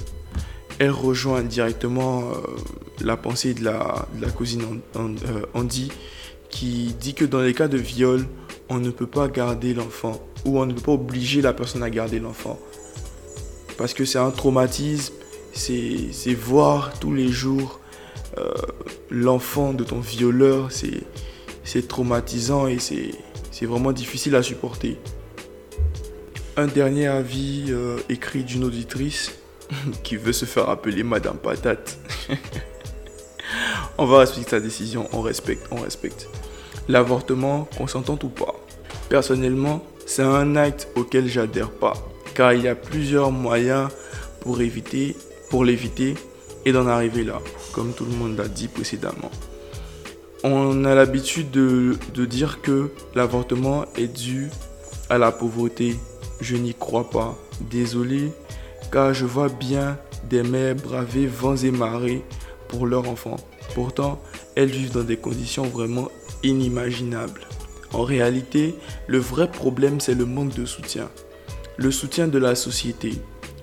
elle 0.80 0.92
rejoint 0.92 1.42
directement 1.42 2.30
euh, 2.30 2.34
la 3.02 3.18
pensée 3.18 3.54
de 3.54 3.64
la, 3.64 4.06
cousine 4.36 4.80
euh, 4.96 5.42
Andy 5.56 5.92
qui 6.50 6.94
dit 7.00 7.16
que 7.16 7.26
dans 7.26 7.42
les 7.42 7.54
cas 7.54 7.68
de 7.68 7.78
viol, 7.78 8.26
on 8.70 8.80
ne 8.80 8.90
peut 8.90 9.08
pas 9.08 9.28
garder 9.28 9.74
l'enfant 9.74 10.22
ou 10.46 10.60
on 10.60 10.66
ne 10.66 10.74
peut 10.74 10.82
pas 10.82 10.92
obliger 10.94 11.42
la 11.42 11.54
personne 11.54 11.84
à 11.84 11.90
garder 11.90 12.20
l'enfant. 12.20 12.60
Parce 13.78 13.94
que 13.94 14.06
c'est 14.06 14.20
un 14.20 14.32
traumatisme, 14.32 15.14
c'est 15.54 16.34
voir 16.34 17.00
tous 17.00 17.14
les 17.14 17.30
jours 17.30 17.80
euh, 18.38 18.52
l'enfant 19.10 19.74
de 19.74 19.84
ton 19.84 20.00
violeur, 20.00 20.70
c'est 20.72 21.88
traumatisant 21.88 22.68
et 22.68 22.80
c'est 22.80 23.66
vraiment 23.66 23.92
difficile 23.92 24.36
à 24.36 24.44
supporter. 24.44 24.98
Un 26.56 26.68
dernier 26.68 27.08
avis 27.08 27.66
euh, 27.70 27.98
écrit 28.10 28.44
d'une 28.44 28.64
auditrice 28.64 29.34
qui 30.04 30.18
veut 30.18 30.34
se 30.34 30.46
faire 30.46 30.70
appeler 30.70 31.04
Madame 31.04 31.38
Patate. 31.38 32.00
on 33.98 34.06
va 34.06 34.20
respecter 34.20 34.52
sa 34.52 34.60
décision, 34.60 35.08
on 35.14 35.22
respecte, 35.22 35.68
on 35.72 35.82
respecte 35.82 36.28
l'avortement, 36.88 37.68
consentant 37.78 38.18
ou 38.24 38.30
pas. 38.30 38.56
Personnellement, 39.10 39.84
c'est 40.06 40.24
un 40.24 40.56
acte 40.56 40.90
auquel 40.96 41.28
j'adhère 41.28 41.72
pas, 41.72 41.94
car 42.34 42.54
il 42.54 42.64
y 42.64 42.68
a 42.68 42.76
plusieurs 42.76 43.32
moyens 43.32 43.90
pour 44.42 44.62
éviter, 44.62 45.16
pour 45.50 45.64
l'éviter 45.64 46.16
et 46.66 46.72
d'en 46.72 46.88
arriver 46.88 47.24
là, 47.24 47.42
comme 47.74 47.94
tout 47.94 48.06
le 48.06 48.12
monde 48.12 48.38
l'a 48.38 48.48
dit 48.48 48.68
précédemment. 48.68 49.32
On 50.44 50.86
a 50.86 50.94
l'habitude 50.94 51.52
de, 51.52 51.98
dire 52.26 52.62
que 52.62 52.92
l'avortement 53.16 53.86
est 53.98 54.08
dû 54.08 54.50
à 55.10 55.18
la 55.18 55.32
pauvreté. 55.32 55.96
Je 56.42 56.56
n'y 56.56 56.74
crois 56.74 57.10
pas. 57.10 57.36
Désolé, 57.60 58.32
car 58.92 59.14
je 59.14 59.26
vois 59.26 59.50
bien 59.50 59.98
des 60.30 60.44
mères 60.44 60.76
braver 60.76 61.26
vents 61.26 61.56
et 61.56 61.72
marées 61.72 62.24
pour 62.68 62.86
leurs 62.86 63.10
enfants. 63.10 63.38
Pourtant, 63.74 64.22
elles 64.56 64.70
vivent 64.70 64.92
dans 64.92 65.04
des 65.04 65.18
conditions 65.18 65.64
vraiment 65.64 66.10
inimaginable. 66.44 67.42
En 67.98 68.04
réalité, 68.04 68.76
le 69.08 69.18
vrai 69.18 69.50
problème, 69.50 70.00
c'est 70.00 70.14
le 70.14 70.28
manque 70.28 70.54
de 70.54 70.66
soutien. 70.66 71.10
Le 71.78 71.90
soutien 71.90 72.28
de 72.28 72.38
la 72.38 72.54
société, 72.54 73.14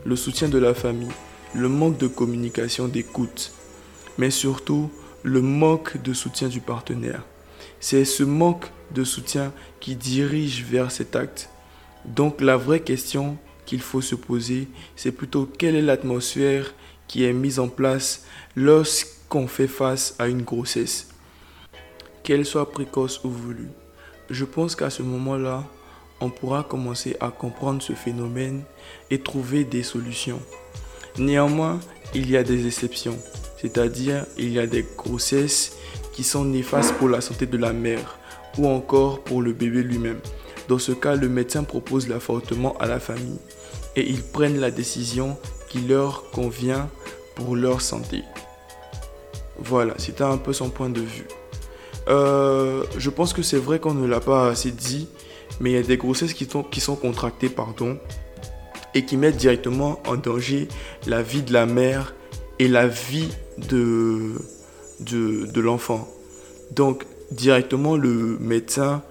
le 0.04 0.16
soutien 0.16 0.48
de 0.48 0.58
la 0.58 0.74
famille, 0.74 1.12
le 1.54 1.68
manque 1.68 1.98
de 1.98 2.08
communication, 2.08 2.88
d'écoute, 2.88 3.52
mais 4.18 4.30
surtout 4.30 4.90
le 5.22 5.40
manque 5.40 6.02
de 6.02 6.12
soutien 6.12 6.48
du 6.48 6.60
partenaire. 6.60 7.22
C'est 7.78 8.04
ce 8.04 8.24
manque 8.24 8.72
de 8.92 9.04
soutien 9.04 9.52
qui 9.78 9.94
dirige 9.94 10.64
vers 10.64 10.90
cet 10.90 11.14
acte. 11.14 11.48
Donc 12.04 12.40
la 12.40 12.56
vraie 12.56 12.80
question 12.80 13.38
qu'il 13.66 13.82
faut 13.82 14.00
se 14.00 14.16
poser, 14.16 14.66
c'est 14.96 15.12
plutôt 15.12 15.46
quelle 15.46 15.76
est 15.76 15.80
l'atmosphère 15.80 16.74
qui 17.06 17.22
est 17.22 17.32
mise 17.32 17.60
en 17.60 17.68
place 17.68 18.24
lorsqu'on 18.56 19.46
fait 19.46 19.68
face 19.68 20.16
à 20.18 20.26
une 20.26 20.42
grossesse 20.42 21.06
qu'elle 22.24 22.44
soit 22.44 22.72
précoce 22.72 23.22
ou 23.22 23.30
voulue. 23.30 23.70
Je 24.30 24.44
pense 24.44 24.74
qu'à 24.74 24.90
ce 24.90 25.02
moment-là, 25.02 25.64
on 26.20 26.30
pourra 26.30 26.62
commencer 26.62 27.16
à 27.20 27.30
comprendre 27.30 27.82
ce 27.82 27.92
phénomène 27.92 28.62
et 29.10 29.18
trouver 29.18 29.64
des 29.64 29.82
solutions. 29.82 30.40
Néanmoins, 31.18 31.80
il 32.14 32.30
y 32.30 32.36
a 32.36 32.42
des 32.42 32.66
exceptions, 32.66 33.18
c'est-à-dire 33.60 34.26
il 34.38 34.52
y 34.52 34.58
a 34.58 34.66
des 34.66 34.86
grossesses 34.96 35.76
qui 36.12 36.24
sont 36.24 36.44
néfastes 36.44 36.94
pour 36.94 37.08
la 37.08 37.20
santé 37.20 37.46
de 37.46 37.58
la 37.58 37.72
mère 37.72 38.18
ou 38.56 38.66
encore 38.66 39.22
pour 39.22 39.42
le 39.42 39.52
bébé 39.52 39.82
lui-même. 39.82 40.20
Dans 40.68 40.78
ce 40.78 40.92
cas, 40.92 41.14
le 41.14 41.28
médecin 41.28 41.64
propose 41.64 42.08
l'avortement 42.08 42.76
à 42.78 42.86
la 42.86 43.00
famille 43.00 43.38
et 43.96 44.08
ils 44.08 44.22
prennent 44.22 44.58
la 44.58 44.70
décision 44.70 45.36
qui 45.68 45.80
leur 45.80 46.30
convient 46.30 46.88
pour 47.34 47.56
leur 47.56 47.80
santé. 47.80 48.22
Voilà, 49.58 49.94
c'était 49.98 50.24
un 50.24 50.38
peu 50.38 50.52
son 50.52 50.70
point 50.70 50.88
de 50.88 51.00
vue. 51.00 51.26
Euh, 52.08 52.84
je 52.99 53.11
pense 53.11 53.32
que 53.32 53.42
c'est 53.42 53.58
vrai 53.58 53.78
qu'on 53.78 53.94
ne 53.94 54.06
l'a 54.06 54.20
pas 54.20 54.49
assez 54.49 54.70
dit, 54.70 55.08
mais 55.61 55.70
il 55.70 55.75
y 55.75 55.78
a 55.78 55.82
des 55.82 55.96
grossesses 55.96 56.34
qui 56.34 56.46
sont, 56.46 56.96
contractées 56.96 57.49
pardon, 57.49 57.99
et 58.94 59.04
qui 59.04 59.16
mettent 59.16 59.37
directement 59.37 60.00
en 60.06 60.16
danger 60.16 60.68
la 61.06 61.23
vie 61.23 61.42
de 61.42 61.52
la 61.52 61.66
mère 61.66 62.14
et 62.58 62.68
la 62.68 62.87
vie 62.87 63.28
de, 63.68 64.32
de, 65.00 65.46
de 65.46 65.61
l'enfant. 65.61 66.08
Donc 66.70 67.06
directement 67.30 67.96
le 67.96 68.38
médecin 68.38 69.02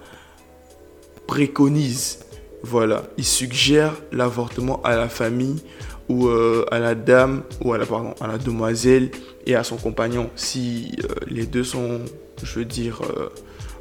préconise, 1.26 2.20
voilà, 2.62 3.04
il 3.18 3.24
suggère 3.24 3.94
l'avortement 4.12 4.80
à 4.82 4.96
la 4.96 5.08
famille 5.08 5.62
ou 6.08 6.28
euh, 6.28 6.64
à 6.70 6.78
la 6.78 6.94
dame 6.94 7.42
ou 7.62 7.72
à 7.72 7.78
la, 7.78 7.86
pardon, 7.86 8.14
à 8.20 8.26
la 8.26 8.38
demoiselle 8.38 9.10
et 9.46 9.54
à 9.54 9.64
son 9.64 9.76
compagnon 9.76 10.30
si 10.36 10.92
euh, 11.04 11.14
les 11.28 11.46
deux 11.46 11.64
sont 11.64 12.00
je 12.42 12.58
veux 12.58 12.64
dire, 12.64 13.00
euh, 13.02 13.28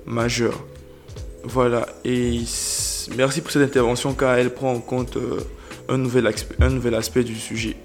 majeur. 0.05 0.65
Voilà, 1.43 1.87
et 2.05 2.39
merci 3.17 3.41
pour 3.41 3.51
cette 3.51 3.63
intervention 3.63 4.13
car 4.13 4.35
elle 4.35 4.53
prend 4.53 4.71
en 4.71 4.79
compte 4.79 5.17
un, 5.89 5.97
nouvel 5.97 6.31
un 6.61 6.69
nouvel 6.69 6.95
aspect 6.95 7.23
du 7.23 7.35
sujet. 7.35 7.75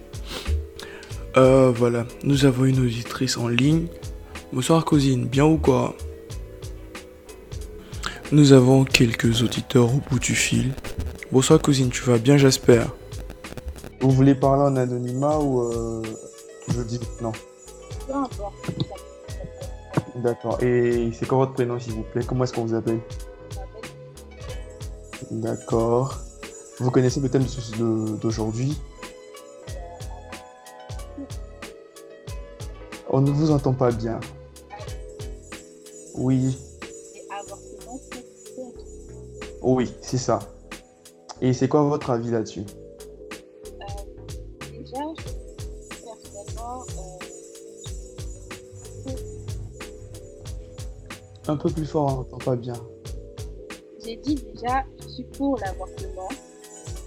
Voilà, 1.34 2.06
nous 2.24 2.44
avons 2.44 2.64
une 2.64 2.80
auditrice 2.80 3.36
en 3.36 3.48
ligne. 3.48 3.86
Bonsoir 4.52 4.84
cousine, 4.84 5.26
bien 5.26 5.44
ou 5.44 5.56
quoi? 5.56 5.96
Nous 8.30 8.52
avons 8.52 8.84
quelques 8.84 9.42
auditeurs 9.42 9.94
au 9.94 10.00
bout 10.10 10.18
du 10.18 10.34
fil. 10.34 10.72
Bonsoir 11.32 11.60
cousine, 11.60 11.90
tu 11.90 12.02
vas 12.02 12.18
bien 12.18 12.36
j'espère? 12.36 12.88
Vous 14.00 14.10
voulez 14.10 14.34
parler 14.34 14.62
en 14.62 14.76
anonymat 14.76 15.38
ou 15.38 16.02
je 16.68 16.82
dis 16.82 17.00
non? 17.20 17.32
D'accord. 20.16 20.62
Et 20.62 21.10
c'est 21.12 21.26
quoi 21.26 21.38
votre 21.38 21.52
prénom, 21.52 21.78
s'il 21.78 21.94
vous 21.94 22.02
plaît? 22.02 22.22
Comment 22.26 22.44
est-ce 22.44 22.52
qu'on 22.52 22.64
vous 22.64 22.74
appelle? 22.74 23.00
D'accord. 25.30 26.18
Vous 26.78 26.90
connaissez 26.90 27.20
le 27.20 27.28
thème 27.28 27.44
d'aujourd'hui? 28.20 28.80
On 33.10 33.20
ne 33.20 33.30
vous 33.30 33.50
entend 33.50 33.72
pas 33.72 33.90
bien. 33.90 34.20
Oui. 36.14 36.58
Oui, 39.60 39.94
c'est 40.02 40.18
ça. 40.18 40.38
Et 41.40 41.52
c'est 41.52 41.68
quoi 41.68 41.82
votre 41.82 42.10
avis 42.10 42.30
là-dessus? 42.30 42.64
Un 51.48 51.56
peu 51.56 51.70
plus 51.70 51.86
fort, 51.86 52.10
hein, 52.10 52.12
on 52.12 52.16
n'entend 52.18 52.38
pas 52.38 52.56
bien. 52.56 52.74
J'ai 54.04 54.16
dit 54.16 54.34
déjà, 54.34 54.84
je 55.00 55.08
suis 55.08 55.24
pour 55.24 55.58
l'avortement. 55.58 56.28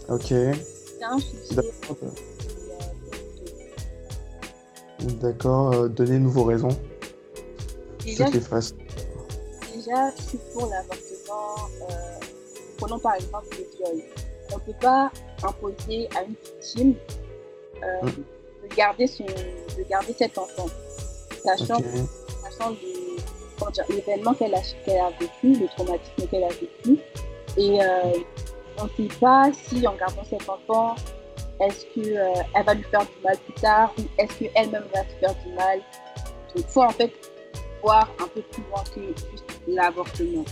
Ok. 0.09 0.27
C'est 0.27 1.03
un. 1.03 1.17
D'accord. 5.19 5.73
Euh, 5.73 5.87
Donnez-nous 5.87 6.29
vos 6.29 6.43
raisons. 6.43 6.75
Déjà, 8.03 8.29
Déjà, 8.29 10.11
je 10.17 10.21
suis 10.21 10.39
pour 10.53 10.67
l'avortement. 10.67 11.69
Euh, 11.89 12.19
prenons 12.77 12.99
par 12.99 13.15
exemple 13.15 13.47
le 13.51 13.65
viol. 13.77 14.03
On 14.51 14.57
ne 14.57 14.61
peut 14.61 14.79
pas 14.81 15.11
imposer 15.43 16.09
à 16.15 16.23
une 16.23 16.33
victime 16.33 16.95
euh, 17.83 18.07
mm 18.07 18.40
de, 18.71 18.75
garder 18.75 19.05
de 19.05 19.83
garder 19.89 20.13
cet 20.17 20.37
enfant, 20.37 20.67
sachant, 21.43 21.77
Ok. 21.77 21.85
sachant 22.43 22.69
le- 22.71 23.95
l'événement 23.95 24.33
qu'elle 24.33 24.55
a, 24.55 24.61
qu'elle 24.85 24.99
a 24.99 25.11
vécu, 25.19 25.59
le 25.59 25.67
traumatisme 25.67 26.27
qu'elle 26.29 26.43
a 26.43 26.49
vécu. 26.49 26.99
Et 27.57 27.83
euh, 27.83 28.13
on 28.79 28.85
ne 28.85 29.09
sait 29.09 29.15
pas 29.19 29.51
si 29.53 29.85
en 29.87 29.95
gardant 29.95 30.23
cet 30.29 30.47
enfant, 30.49 30.95
est-ce 31.59 31.85
qu'elle 31.93 32.65
va 32.65 32.73
lui 32.73 32.83
faire 32.83 33.01
du 33.01 33.23
mal 33.23 33.37
plus 33.37 33.53
tard 33.53 33.93
ou 33.97 34.01
est-ce 34.17 34.33
qu'elle-même 34.39 34.85
va 34.93 35.01
se 35.03 35.15
faire 35.19 35.35
du 35.45 35.53
mal. 35.53 35.79
Donc, 35.79 36.55
il 36.55 36.63
faut 36.63 36.83
en 36.83 36.89
fait 36.89 37.11
voir 37.83 38.09
un 38.19 38.27
peu 38.27 38.41
plus 38.41 38.63
loin 38.69 38.83
que 38.95 39.01
juste 39.31 39.43
l'avortement. 39.67 40.45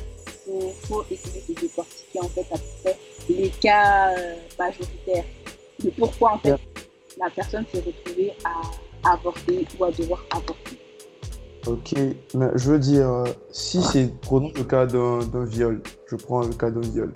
Il 0.47 0.73
faut, 0.87 1.03
essayer 1.11 1.43
de 1.47 1.61
décortiquer 1.61 2.19
en 2.21 2.29
fait 2.29 2.45
à 2.51 2.57
peu 2.57 2.63
près 2.83 2.97
les 3.29 3.49
cas 3.49 4.09
euh, 4.17 4.35
majoritaires 4.57 5.25
de 5.83 5.89
pourquoi 5.91 6.33
en 6.33 6.37
fait 6.39 6.55
la 7.19 7.29
personne 7.29 7.65
s'est 7.71 7.81
retrouvée 7.81 8.33
à 8.45 9.11
avorter 9.11 9.67
ou 9.77 9.83
à 9.83 9.91
devoir 9.91 10.25
avorter. 10.31 10.79
Ok, 11.67 11.93
mais 12.33 12.47
je 12.55 12.71
veux 12.71 12.79
dire, 12.79 13.09
euh, 13.09 13.25
si 13.51 13.81
c'est, 13.81 14.09
prenons 14.21 14.51
le 14.55 14.63
cas 14.63 14.85
d'un 14.85 15.45
viol, 15.45 15.81
je 16.07 16.15
prends 16.15 16.41
le 16.41 16.53
cas 16.53 16.71
d'un 16.71 16.79
viol, 16.79 17.11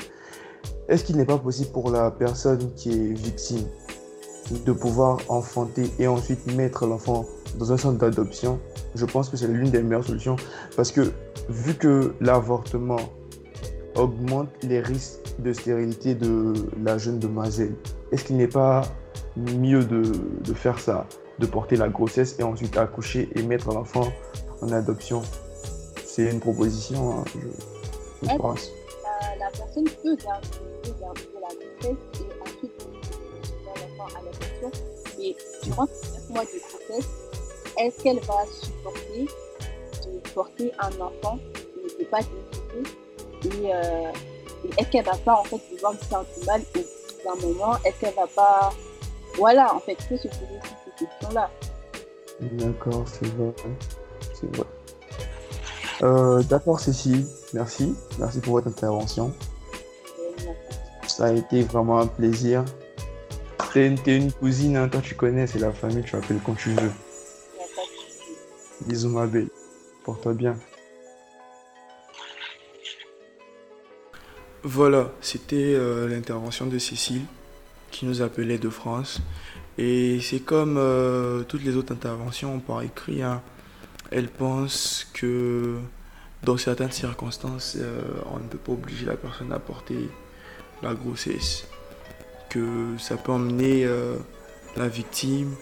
est-ce 0.89 1.05
qu'il 1.05 1.15
n'est 1.15 1.25
pas 1.25 1.37
possible 1.37 1.71
pour 1.71 1.89
la 1.89 2.11
personne 2.11 2.73
qui 2.75 2.89
est 2.91 3.13
victime 3.13 3.65
de 4.65 4.71
pouvoir 4.73 5.19
enfanter 5.29 5.89
et 5.97 6.07
ensuite 6.07 6.45
mettre 6.55 6.85
l'enfant 6.85 7.25
dans 7.57 7.71
un 7.71 7.77
centre 7.77 7.97
d'adoption? 7.97 8.59
Je 8.95 9.05
pense 9.05 9.29
que 9.29 9.37
c'est 9.37 9.47
l'une 9.47 9.71
des 9.71 9.81
meilleures 9.81 10.03
solutions 10.03 10.35
parce 10.75 10.91
que 10.91 11.13
vu 11.47 11.73
que 11.75 12.13
l'avortement 12.19 12.99
augmente 13.95 14.49
les 14.61 14.81
risques 14.81 15.19
de 15.39 15.53
stérilité 15.53 16.15
de 16.15 16.53
la 16.83 16.97
jeune 16.97 17.19
demoiselle, 17.19 17.75
est-ce 18.11 18.25
qu'il 18.25 18.35
n'est 18.35 18.47
pas 18.47 18.83
mieux 19.35 19.83
de, 19.83 20.03
de 20.41 20.53
faire 20.53 20.79
ça, 20.79 21.07
de 21.39 21.45
porter 21.45 21.75
la 21.75 21.89
grossesse 21.89 22.35
et 22.39 22.43
ensuite 22.43 22.77
accoucher 22.77 23.29
et 23.35 23.43
mettre 23.43 23.71
l'enfant 23.73 24.11
en 24.61 24.71
adoption. 24.71 25.21
C'est 26.05 26.29
une 26.29 26.39
proposition, 26.39 27.19
hein, 27.19 27.23
je, 28.21 28.37
pense. 28.37 28.69
La, 29.03 29.45
la 29.45 29.51
personne 29.51 29.85
peut 29.85 30.15
garder, 30.15 30.47
peut 30.83 30.91
garder 31.01 31.21
la 31.41 31.47
grossesse 31.47 31.97
et 32.15 32.41
ensuite 32.41 32.79
donner 32.79 33.89
l'enfant 33.97 34.15
à 34.17 34.21
l'adoption, 34.23 34.71
mais 35.17 35.35
durant 35.63 35.87
ces 35.87 36.11
9 36.13 36.29
mois 36.29 36.43
de 36.43 36.59
grossesse, 36.69 37.09
est-ce 37.77 38.03
qu'elle 38.03 38.19
va 38.19 38.45
supporter 38.61 39.27
de 40.05 40.29
porter 40.33 40.71
un 40.79 41.01
enfant 41.01 41.39
qui 41.53 41.83
ne 41.83 41.89
peut 42.03 42.09
pas 42.11 42.19
décider 42.19 42.89
et, 43.45 43.73
euh, 43.73 44.11
et 44.65 44.81
est-ce 44.81 44.89
qu'elle 44.89 45.05
va 45.05 45.17
pas 45.17 45.39
en 45.39 45.43
fait 45.43 45.59
devoir 45.73 45.93
faire 45.95 46.23
du 46.37 46.45
mal 46.45 46.61
au 46.61 46.79
bout 46.79 47.41
d'un 47.41 47.47
moment? 47.47 47.75
Est-ce 47.83 47.99
qu'elle 47.99 48.13
va 48.13 48.27
pas 48.27 48.71
voilà 49.37 49.73
en 49.73 49.79
fait 49.79 49.97
il 49.99 50.17
faut 50.17 50.23
se 50.23 50.27
poser 50.27 50.59
toutes 50.61 50.97
ces 50.97 51.05
questions 51.05 51.29
là 51.31 51.49
D'accord, 52.39 53.05
c'est 53.07 53.27
vrai. 53.27 53.53
C'est 54.33 54.55
vrai. 54.55 54.65
Euh, 56.01 56.41
D'accord, 56.43 56.79
Cécile, 56.79 57.25
merci. 57.53 57.95
Merci 58.19 58.39
pour 58.39 58.53
votre 58.53 58.67
intervention. 58.67 59.33
Ça 61.07 61.25
a 61.25 61.31
été 61.31 61.61
vraiment 61.61 61.99
un 61.99 62.07
plaisir. 62.07 62.65
T'es 63.71 63.87
une, 63.87 63.97
une 64.07 64.31
cousine, 64.31 64.77
hein, 64.77 64.87
toi 64.89 65.01
tu 65.01 65.15
connais, 65.15 65.47
c'est 65.47 65.59
la 65.59 65.71
famille, 65.71 66.03
tu 66.03 66.15
appelles 66.15 66.39
quand 66.45 66.55
tu 66.55 66.69
veux. 66.71 66.91
Bisous 68.81 69.09
ma 69.09 69.25
belle, 69.25 69.49
porte-toi 70.03 70.33
bien. 70.33 70.55
Voilà, 74.63 75.11
c'était 75.21 75.73
euh, 75.75 76.07
l'intervention 76.07 76.65
de 76.67 76.77
Cécile 76.77 77.23
qui 77.93 78.05
nous 78.05 78.21
appelait 78.21 78.57
de 78.57 78.69
France. 78.69 79.21
Et 79.77 80.19
c'est 80.21 80.39
comme 80.39 80.75
euh, 80.77 81.43
toutes 81.43 81.63
les 81.63 81.77
autres 81.77 81.93
interventions 81.93 82.59
par 82.59 82.81
écrit. 82.81 83.21
hein. 83.21 83.41
Elle 84.11 84.27
pense 84.27 85.07
que 85.13 85.77
dans 86.43 86.57
certaines 86.57 86.91
circonstances, 86.91 87.77
euh, 87.79 88.01
on 88.31 88.39
ne 88.39 88.47
peut 88.47 88.57
pas 88.57 88.73
obliger 88.73 89.05
la 89.05 89.15
personne 89.15 89.53
à 89.53 89.59
porter 89.59 90.09
la 90.81 90.93
grossesse. 90.93 91.65
Que 92.49 92.97
ça 92.99 93.15
peut 93.15 93.31
emmener 93.31 93.85
euh, 93.85 94.17
la 94.75 94.87
victime 94.87 95.55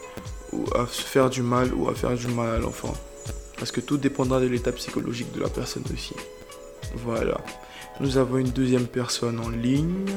à 0.76 0.86
se 0.88 1.04
faire 1.04 1.30
du 1.30 1.41
mal 1.41 1.74
ou 1.74 1.88
à 1.88 1.96
faire 1.96 2.15
du 2.15 2.28
mal 2.28 2.50
à 2.56 2.58
l'enfant. 2.58 2.94
Parce 3.58 3.72
que 3.72 3.80
tout 3.80 3.98
dépendra 3.98 4.41
de 4.41 4.48
l'état 4.48 4.72
psychologique 4.72 5.32
de 5.34 5.39
la 5.39 5.50
personne 5.50 5.84
aussi. 5.94 6.15
Voilà. 6.96 7.39
Nous 8.00 8.17
avons 8.17 8.38
une 8.38 8.50
deuxième 8.50 8.88
personne 8.88 9.39
en 9.39 9.50
ligne. 9.50 10.08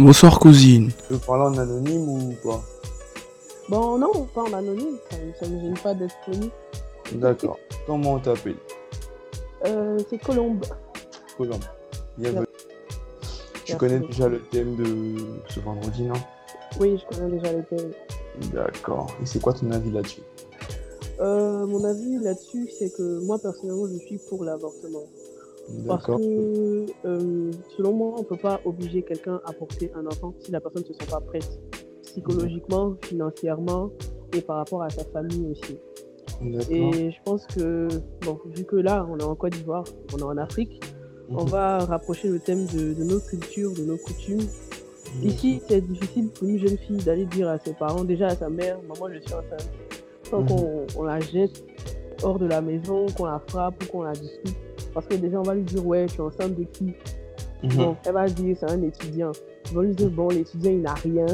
Bonsoir 0.00 0.38
cousine. 0.38 0.90
Tu 1.08 1.12
veux 1.12 1.18
parler 1.18 1.42
en 1.42 1.58
anonyme 1.60 2.08
ou 2.08 2.34
pas 2.42 2.62
Bon, 3.68 3.98
non, 3.98 4.26
pas 4.34 4.44
en 4.44 4.52
anonyme, 4.54 4.96
ça 5.38 5.46
ne 5.46 5.54
me 5.54 5.60
gêne 5.60 5.78
pas 5.78 5.92
d'être 5.92 6.14
connu. 6.24 6.48
D'accord. 7.12 7.58
Comment 7.86 8.14
on 8.14 8.18
t'appelle? 8.18 8.56
Euh, 9.66 9.98
c'est 10.08 10.16
Colombe. 10.16 10.64
Colombe. 11.36 11.64
Bienvenue. 12.16 12.46
Tu 13.66 13.76
connais 13.76 13.98
déjà 13.98 14.26
le 14.28 14.40
thème 14.40 14.74
de 14.76 15.16
ce 15.50 15.60
vendredi, 15.60 16.04
non? 16.04 16.14
Oui, 16.80 16.98
je 16.98 17.14
connais 17.14 17.36
déjà 17.36 17.52
le 17.52 17.62
thème. 17.64 17.90
D'accord. 18.54 19.08
Et 19.22 19.26
c'est 19.26 19.42
quoi 19.42 19.52
ton 19.52 19.70
avis 19.70 19.90
là-dessus? 19.90 20.22
Euh, 21.20 21.66
mon 21.66 21.84
avis 21.84 22.18
là-dessus, 22.20 22.70
c'est 22.78 22.90
que 22.96 23.22
moi, 23.26 23.38
personnellement, 23.38 23.86
je 23.86 23.98
suis 23.98 24.18
pour 24.30 24.44
l'avortement. 24.44 25.04
Parce 25.86 26.06
que, 26.06 26.86
euh, 27.04 27.50
selon 27.76 27.92
moi, 27.92 28.14
on 28.16 28.20
ne 28.20 28.24
peut 28.24 28.36
pas 28.36 28.60
obliger 28.64 29.02
quelqu'un 29.02 29.40
à 29.44 29.52
porter 29.52 29.90
un 29.94 30.06
enfant 30.06 30.34
si 30.40 30.50
la 30.50 30.60
personne 30.60 30.82
ne 30.82 30.86
se 30.88 30.92
sent 30.94 31.10
pas 31.10 31.20
prête, 31.20 31.48
psychologiquement, 32.02 32.94
financièrement 33.02 33.90
et 34.36 34.40
par 34.40 34.56
rapport 34.56 34.82
à 34.82 34.90
sa 34.90 35.04
famille 35.04 35.46
aussi. 35.52 35.76
Et 36.70 37.10
je 37.10 37.16
pense 37.24 37.46
que, 37.46 37.88
bon, 38.24 38.38
vu 38.56 38.64
que 38.64 38.76
là, 38.76 39.06
on 39.10 39.18
est 39.18 39.22
en 39.24 39.34
Côte 39.34 39.52
d'Ivoire, 39.52 39.84
on 40.14 40.18
est 40.18 40.22
en 40.22 40.36
Afrique, 40.38 40.80
on 41.28 41.44
Mhm. 41.44 41.50
va 41.50 41.78
rapprocher 41.84 42.28
le 42.28 42.38
thème 42.38 42.66
de, 42.66 42.94
de 42.94 43.04
nos 43.04 43.20
cultures, 43.20 43.72
de 43.74 43.84
nos 43.84 43.96
coutumes. 43.98 44.40
Ici, 45.22 45.60
c'est 45.68 45.80
difficile 45.80 46.28
pour 46.28 46.48
une 46.48 46.58
jeune 46.58 46.78
fille 46.78 46.96
d'aller 46.98 47.26
dire 47.26 47.48
à 47.48 47.58
ses 47.58 47.74
parents, 47.74 48.04
déjà 48.04 48.28
à 48.28 48.34
sa 48.36 48.48
mère, 48.48 48.78
maman, 48.88 49.12
je 49.12 49.20
suis 49.20 49.34
enceinte. 49.34 49.68
Sans 50.30 50.40
Mhm. 50.42 50.48
qu'on 50.48 50.86
on 50.96 51.02
la 51.04 51.20
jette 51.20 51.64
hors 52.22 52.38
de 52.38 52.46
la 52.46 52.60
maison, 52.60 53.06
qu'on 53.16 53.24
la 53.26 53.40
frappe 53.48 53.82
ou 53.82 53.86
qu'on 53.86 54.02
la 54.02 54.12
dispute. 54.12 54.56
Parce 54.94 55.06
que 55.06 55.14
déjà, 55.14 55.38
on 55.38 55.42
va 55.42 55.54
lui 55.54 55.62
dire, 55.62 55.86
ouais, 55.86 56.06
tu 56.06 56.16
es 56.16 56.20
enceinte 56.20 56.54
de 56.56 56.64
qui? 56.64 56.94
Mhm. 57.62 57.76
Bon, 57.76 57.96
elle 58.04 58.12
va 58.12 58.26
dire, 58.28 58.56
c'est 58.58 58.70
un 58.70 58.82
étudiant. 58.82 59.32
Ils 59.70 59.74
vont 59.74 59.82
lui 59.82 59.94
dire, 59.94 60.10
bon, 60.10 60.28
l'étudiant, 60.28 60.70
il 60.72 60.80
n'a 60.82 60.94
rien. 60.94 61.26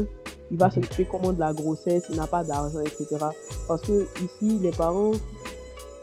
Il 0.51 0.59
va 0.59 0.71
s'occuper 0.71 1.07
comment 1.11 1.33
de 1.33 1.41
la 1.41 1.53
grossesse, 1.53 2.05
il 2.11 2.17
n'a 2.17 2.27
pas 2.27 2.45
d'argent, 2.45 2.81
etc. 2.81 3.17
Parce 3.67 3.83
que 3.83 4.07
ici, 4.25 4.59
les 4.63 4.71
parents 4.71 5.13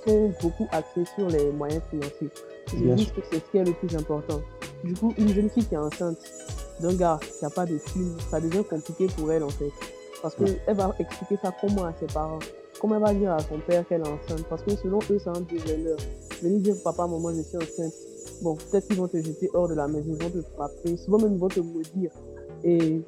sont 0.06 0.32
beaucoup 0.42 0.68
axés 0.72 1.06
sur 1.16 1.28
les 1.30 1.50
moyens 1.52 1.82
financiers. 1.90 2.30
Ils 2.74 2.96
disent 2.96 3.12
que 3.12 3.22
c'est 3.32 3.38
ce 3.38 3.52
qui 3.52 3.58
est 3.58 3.64
le 3.64 3.74
plus 3.74 3.96
important. 3.96 4.42
Du 4.84 4.94
coup, 4.96 5.14
une 5.18 5.30
jeune 5.34 5.50
fille 5.50 5.66
qui 5.66 5.76
est 5.76 5.78
enceinte 5.78 6.18
d'un 6.82 6.94
gars 6.94 7.20
qui 7.22 7.44
n'a 7.44 7.50
pas 7.50 7.66
de 7.66 7.78
thunes, 7.78 8.18
ça 8.30 8.42
devient 8.42 8.64
compliqué 8.70 9.08
pour 9.18 9.32
elle, 9.32 9.44
en 9.44 9.50
fait. 9.50 9.72
Parce 10.22 10.38
Ouais. 10.40 10.60
qu'elle 10.66 10.76
va 10.76 10.94
expliquer 11.00 11.38
ça 11.42 11.54
comment 11.62 11.86
à 11.86 11.94
ses 12.00 12.08
parents 12.08 12.40
Comment 12.82 12.96
elle 12.96 13.02
va 13.02 13.14
dire 13.14 13.32
à 13.32 13.40
son 13.40 13.60
père 13.60 13.88
qu'elle 13.88 14.02
est 14.02 14.08
enceinte 14.08 14.44
Parce 14.50 14.62
que 14.64 14.76
selon 14.76 15.00
eux, 15.10 15.20
c'est 15.24 15.30
un 15.30 15.40
déshonneur. 15.42 15.98
Venir 16.44 16.60
dire, 16.60 16.76
papa, 16.84 17.08
maman, 17.08 17.34
je 17.34 17.42
suis 17.42 17.58
enceinte. 17.58 17.94
Bon, 18.42 18.56
peut-être 18.56 18.88
qu'ils 18.88 18.98
vont 18.98 19.08
te 19.08 19.18
jeter 19.18 19.50
hors 19.54 19.68
de 19.70 19.74
la 19.76 19.88
maison, 19.88 20.06
ils 20.10 20.22
vont 20.24 20.30
te 20.30 20.42
frapper, 20.56 20.98
souvent 20.98 21.20
même 21.20 21.34
ils 21.34 21.40
vont 21.40 21.48
te 21.48 21.60
maudire. 21.62 22.12
Et 22.64 23.02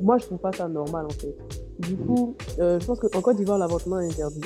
moi, 0.00 0.18
je 0.18 0.26
trouve 0.26 0.38
pas 0.38 0.52
ça 0.52 0.68
normal 0.68 1.06
en 1.06 1.10
fait. 1.10 1.34
Du 1.80 1.96
coup, 1.96 2.34
euh, 2.58 2.78
je 2.80 2.86
pense 2.86 2.98
qu'en 3.00 3.20
Côte 3.20 3.36
d'Ivoire, 3.36 3.58
l'avortement 3.58 3.98
est 4.00 4.06
interdit. 4.10 4.40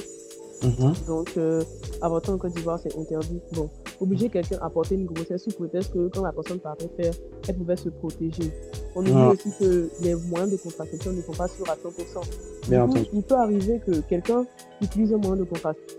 Mhm. 0.63 0.93
Donc, 1.07 1.33
euh, 1.37 1.63
avorter 2.03 2.31
en 2.33 2.39
Côte 2.39 2.53
d'Ivoire, 2.55 2.79
c'est 2.83 2.97
interdit. 2.99 3.41
Bon, 3.53 3.69
obliger 4.01 4.29
quelqu'un 4.29 4.59
à 4.61 4.69
porter 4.71 4.95
une 4.95 5.07
grossesse 5.07 5.45
sous 5.45 5.51
prétexte 5.53 5.93
que 5.93 6.09
quand 6.09 6.23
la 6.23 6.33
personne 6.33 6.59
partait 6.59 6.89
faire, 6.97 7.15
elle 7.49 7.57
pouvait 7.57 7.77
se 7.77 7.89
protéger. 7.89 8.53
On 8.95 9.01
oublie 9.01 9.13
Ah. 9.15 9.31
aussi 9.31 9.51
que 9.59 9.89
les 10.03 10.15
moyens 10.15 10.51
de 10.53 10.57
contraception 10.57 11.13
ne 11.13 11.23
sont 11.23 11.33
pas 11.33 11.49
sûrs 11.49 11.69
à 11.71 11.77
100%. 11.77 12.21
Bien 12.69 12.87
Du 12.87 13.01
coup, 13.05 13.07
il 13.15 13.23
peut 13.23 13.37
arriver 13.37 13.81
que 13.87 14.01
quelqu'un 14.01 14.45
utilise 14.83 15.13
un 15.15 15.19
moyen 15.19 15.37
de 15.37 15.45
contraception 15.45 15.99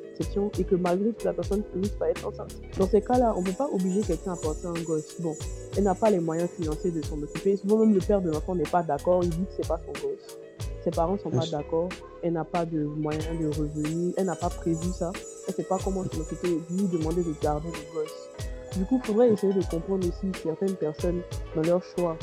et 0.60 0.64
que 0.64 0.76
malgré 0.76 1.12
tout, 1.14 1.26
la 1.26 1.34
personne 1.34 1.64
finisse 1.74 1.92
par 1.92 2.08
être 2.08 2.28
enceinte. 2.28 2.56
Dans 2.78 2.88
ces 2.88 3.02
cas-là, 3.02 3.34
on 3.36 3.42
ne 3.42 3.46
peut 3.46 3.54
pas 3.54 3.70
obliger 3.72 4.02
quelqu'un 4.02 4.34
à 4.34 4.36
porter 4.36 4.68
un 4.68 4.82
gosse. 4.84 5.20
Bon, 5.20 5.36
elle 5.78 5.84
n'a 5.84 5.96
pas 5.96 6.10
les 6.10 6.20
moyens 6.20 6.50
financiers 6.50 6.92
de 6.92 7.02
s'en 7.02 7.22
occuper. 7.22 7.58
Souvent, 7.58 7.80
même 7.80 7.94
le 7.94 8.00
père 8.00 8.22
de 8.22 8.30
l'enfant 8.30 8.56
n'est 8.56 8.64
pas 8.64 8.84
d'accord. 8.84 9.24
Il 9.24 9.30
dit 9.30 9.46
que 9.46 9.52
c'est 9.58 9.68
pas 9.68 9.80
son 9.86 9.92
gosse. 9.94 10.38
Ses 10.84 10.92
parents 10.92 11.18
sont 11.18 11.30
Bien 11.30 11.40
pas 11.40 11.48
d'accord. 11.48 11.90
Elle 12.24 12.34
n'a 12.34 12.44
pas 12.44 12.66
de 12.66 12.84
moyens 12.84 13.26
de 13.40 13.48
revenus. 13.48 14.14
Elle 14.18 14.26
n'a 14.26 14.36
pas 14.36 14.50
prévu 14.50 14.92
ça. 14.94 15.12
elle 15.48 15.54
sait 15.54 15.64
pas 15.64 15.78
comment 15.84 16.04
s'en 16.04 16.20
occuper, 16.20 16.60
lui 16.70 16.88
demander 16.88 17.24
de 17.24 17.34
garder 17.42 17.70
le 17.70 17.94
gosse. 17.94 18.30
Du 18.78 18.86
coup, 18.86 19.02
il 19.04 19.06
faudrait 19.06 19.30
essayer 19.30 19.54
de 19.54 19.64
comprendre 19.66 20.08
aussi 20.08 20.32
certaines 20.42 20.76
personnes 20.76 21.22
dans 21.56 21.62
leur 21.62 21.84
choix, 21.84 22.18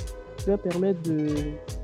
leur 0.46 0.59
permettre 0.59 1.03
de, 1.03 1.29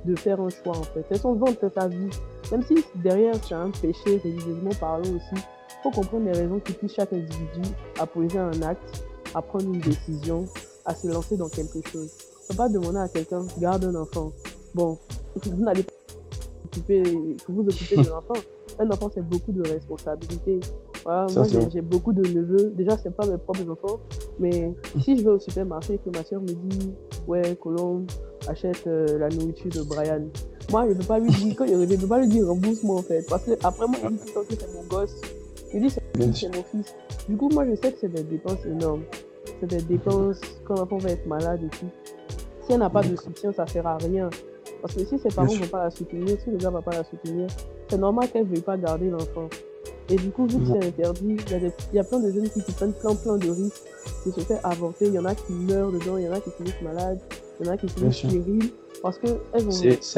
de 0.04 0.16
faire 0.16 0.40
un 0.40 0.48
choix 0.48 0.76
en 0.76 0.82
fait. 0.82 1.04
Elles 1.10 1.18
sont 1.18 1.34
vendre 1.34 1.68
ta 1.68 1.88
vie. 1.88 2.08
Même 2.50 2.62
si 2.62 2.82
derrière 2.96 3.34
c'est 3.42 3.54
un 3.54 3.70
péché 3.70 4.20
religieusement 4.22 4.70
parlant 4.80 5.02
aussi, 5.02 5.42
faut 5.84 5.90
comprendre 5.90 6.24
les 6.24 6.32
raisons 6.32 6.60
qui 6.60 6.72
poussent 6.72 6.94
chaque 6.94 7.12
individu 7.12 7.60
à 8.00 8.06
poser 8.06 8.38
un 8.38 8.62
acte, 8.62 9.04
à 9.34 9.42
prendre 9.42 9.66
une 9.66 9.80
décision, 9.80 10.46
à 10.86 10.94
se 10.94 11.06
lancer 11.08 11.36
dans 11.36 11.48
quelque 11.48 11.86
chose. 11.90 12.10
On 12.10 12.42
ne 12.42 12.48
peut 12.48 12.56
pas 12.56 12.68
demander 12.70 12.98
à 12.98 13.08
quelqu'un, 13.08 13.44
garde 13.58 13.84
un 13.84 13.94
enfant. 13.94 14.32
Bon, 14.74 14.98
vous 15.44 15.62
n'allez 15.62 15.82
pas 15.82 15.92
vous 17.48 17.62
occuper 17.62 17.96
de 17.96 18.08
l'enfant. 18.08 18.34
Un 18.80 18.90
enfant, 18.90 19.08
c'est 19.14 19.22
beaucoup 19.24 19.52
de 19.52 19.62
responsabilités. 19.70 20.58
Voilà, 21.04 21.26
moi, 21.32 21.44
j'ai- 21.72 21.80
beaucoup 21.80 22.12
de 22.12 22.26
neveux. 22.28 22.72
Déjà, 22.76 22.98
c'est 23.00 23.14
pas 23.14 23.24
mes 23.24 23.38
propres 23.38 23.70
enfants, 23.70 24.00
mais 24.40 24.74
si 25.00 25.16
je 25.16 25.22
vais 25.22 25.30
au 25.30 25.38
supermarché 25.38 25.94
et 25.94 25.98
que 25.98 26.10
ma 26.10 26.24
soeur 26.24 26.40
me 26.40 26.48
dit, 26.48 26.90
ouais, 27.28 27.56
Colombe, 27.62 28.10
achète 28.48 28.84
euh, 28.88 29.16
la 29.18 29.28
nourriture 29.28 29.70
de 29.70 29.82
Brian. 29.82 30.22
Moi, 30.72 30.86
je 30.88 30.94
ne 30.94 30.98
peux 30.98 31.04
pas 31.04 31.20
lui 31.20 31.30
dire, 31.30 31.54
quand 31.56 31.66
il 31.66 31.76
revient, 31.76 31.90
je 31.90 31.96
ne 31.96 32.00
peux 32.00 32.08
pas 32.08 32.18
lui 32.18 32.26
dire 32.26 32.48
rembourse-moi 32.48 32.96
en 32.98 33.02
fait. 33.02 33.24
Parce 33.28 33.44
que 33.44 33.52
après 33.62 33.86
moi, 33.86 33.96
il 34.02 34.16
dit 34.16 34.18
tout 34.18 34.26
le 34.26 34.32
temps 34.32 34.40
que 34.48 34.54
c'est 34.60 34.74
mon 34.74 34.82
gosse. 34.88 35.20
Il 35.74 35.82
dit 35.82 35.90
c'est 35.90 36.02
mon 36.16 36.62
fils. 36.62 36.94
Du 37.28 37.36
coup, 37.36 37.48
moi, 37.48 37.66
je 37.66 37.74
sais 37.74 37.92
que 37.92 37.98
c'est 38.00 38.12
des 38.12 38.22
dépenses 38.22 38.64
énormes. 38.64 39.02
C'est 39.60 39.66
des 39.66 39.82
dépenses 39.82 40.40
quand 40.64 40.76
l'enfant 40.76 40.98
va 40.98 41.10
être 41.10 41.26
malade 41.26 41.60
et 41.64 41.76
tout. 41.76 41.90
Si 42.64 42.72
elle 42.72 42.78
n'a 42.78 42.88
pas 42.88 43.02
de 43.02 43.16
soutien, 43.16 43.52
ça 43.52 43.64
ne 43.64 43.68
sert 43.68 43.86
à 43.86 43.98
rien. 43.98 44.30
Parce 44.80 44.94
que 44.94 45.04
si 45.04 45.18
ses 45.18 45.28
parents 45.28 45.52
ne 45.52 45.58
vont 45.58 45.66
pas 45.66 45.84
la 45.84 45.90
soutenir, 45.90 46.36
si 46.42 46.50
le 46.50 46.58
gars 46.58 46.68
ne 46.68 46.74
va 46.74 46.82
pas 46.82 46.92
la 46.92 47.04
soutenir, 47.04 47.48
c'est 47.88 47.98
normal 47.98 48.30
qu'elle 48.30 48.44
ne 48.44 48.50
veuille 48.50 48.60
pas 48.60 48.76
garder 48.76 49.10
l'enfant. 49.10 49.48
Et 50.08 50.16
du 50.16 50.30
coup, 50.30 50.46
vu 50.46 50.58
que 50.58 50.66
c'est 50.66 50.86
interdit, 50.86 51.36
il 51.50 51.94
y, 51.94 51.98
a 51.98 52.02
y 52.02 52.06
plein 52.06 52.20
de 52.20 52.30
jeunes 52.30 52.46
filles 52.46 52.62
qui 52.62 52.72
prennent 52.72 52.92
plein 52.92 53.14
plein 53.14 53.36
de 53.36 53.50
risques 53.50 53.82
de 54.26 54.32
se 54.32 54.40
faire 54.40 54.60
avorter. 54.64 55.06
Il 55.06 55.14
y 55.14 55.18
en 55.18 55.24
a 55.24 55.34
qui 55.34 55.52
meurent 55.52 55.90
dedans, 55.90 56.18
il 56.18 56.24
y 56.24 56.28
en 56.28 56.32
a 56.32 56.40
qui 56.40 56.50
finissent 56.50 56.82
malades, 56.82 57.18
il 57.58 57.66
y 57.66 57.68
en 57.68 57.72
a 57.72 57.76
qui 57.76 57.88
finissent 57.88 58.18
stériles. 58.18 58.70
Parce 59.02 59.18
qu'elles 59.18 59.32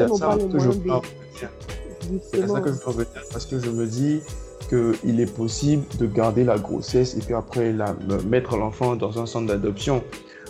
n'ont 0.07 0.19
pas 0.19 0.35
les 0.35 0.47
que 0.47 0.59
je 0.59 0.67
moyens 0.67 0.83
de... 0.83 2.19
C'est 2.21 2.47
ça 2.47 2.61
que 2.61 2.71
je 2.71 2.89
venir 2.89 3.07
parce 3.31 3.45
que 3.45 3.59
je 3.59 3.69
me 3.69 3.85
dis 3.85 4.21
qu'il 4.69 5.19
est 5.19 5.33
possible 5.33 5.83
de 5.99 6.05
garder 6.05 6.43
la 6.43 6.57
grossesse 6.57 7.15
et 7.15 7.19
puis 7.19 7.33
après 7.33 7.71
la, 7.71 7.93
me- 8.07 8.21
mettre 8.23 8.57
l'enfant 8.57 8.95
dans 8.95 9.19
un 9.19 9.25
centre 9.25 9.47
d'adoption 9.47 10.03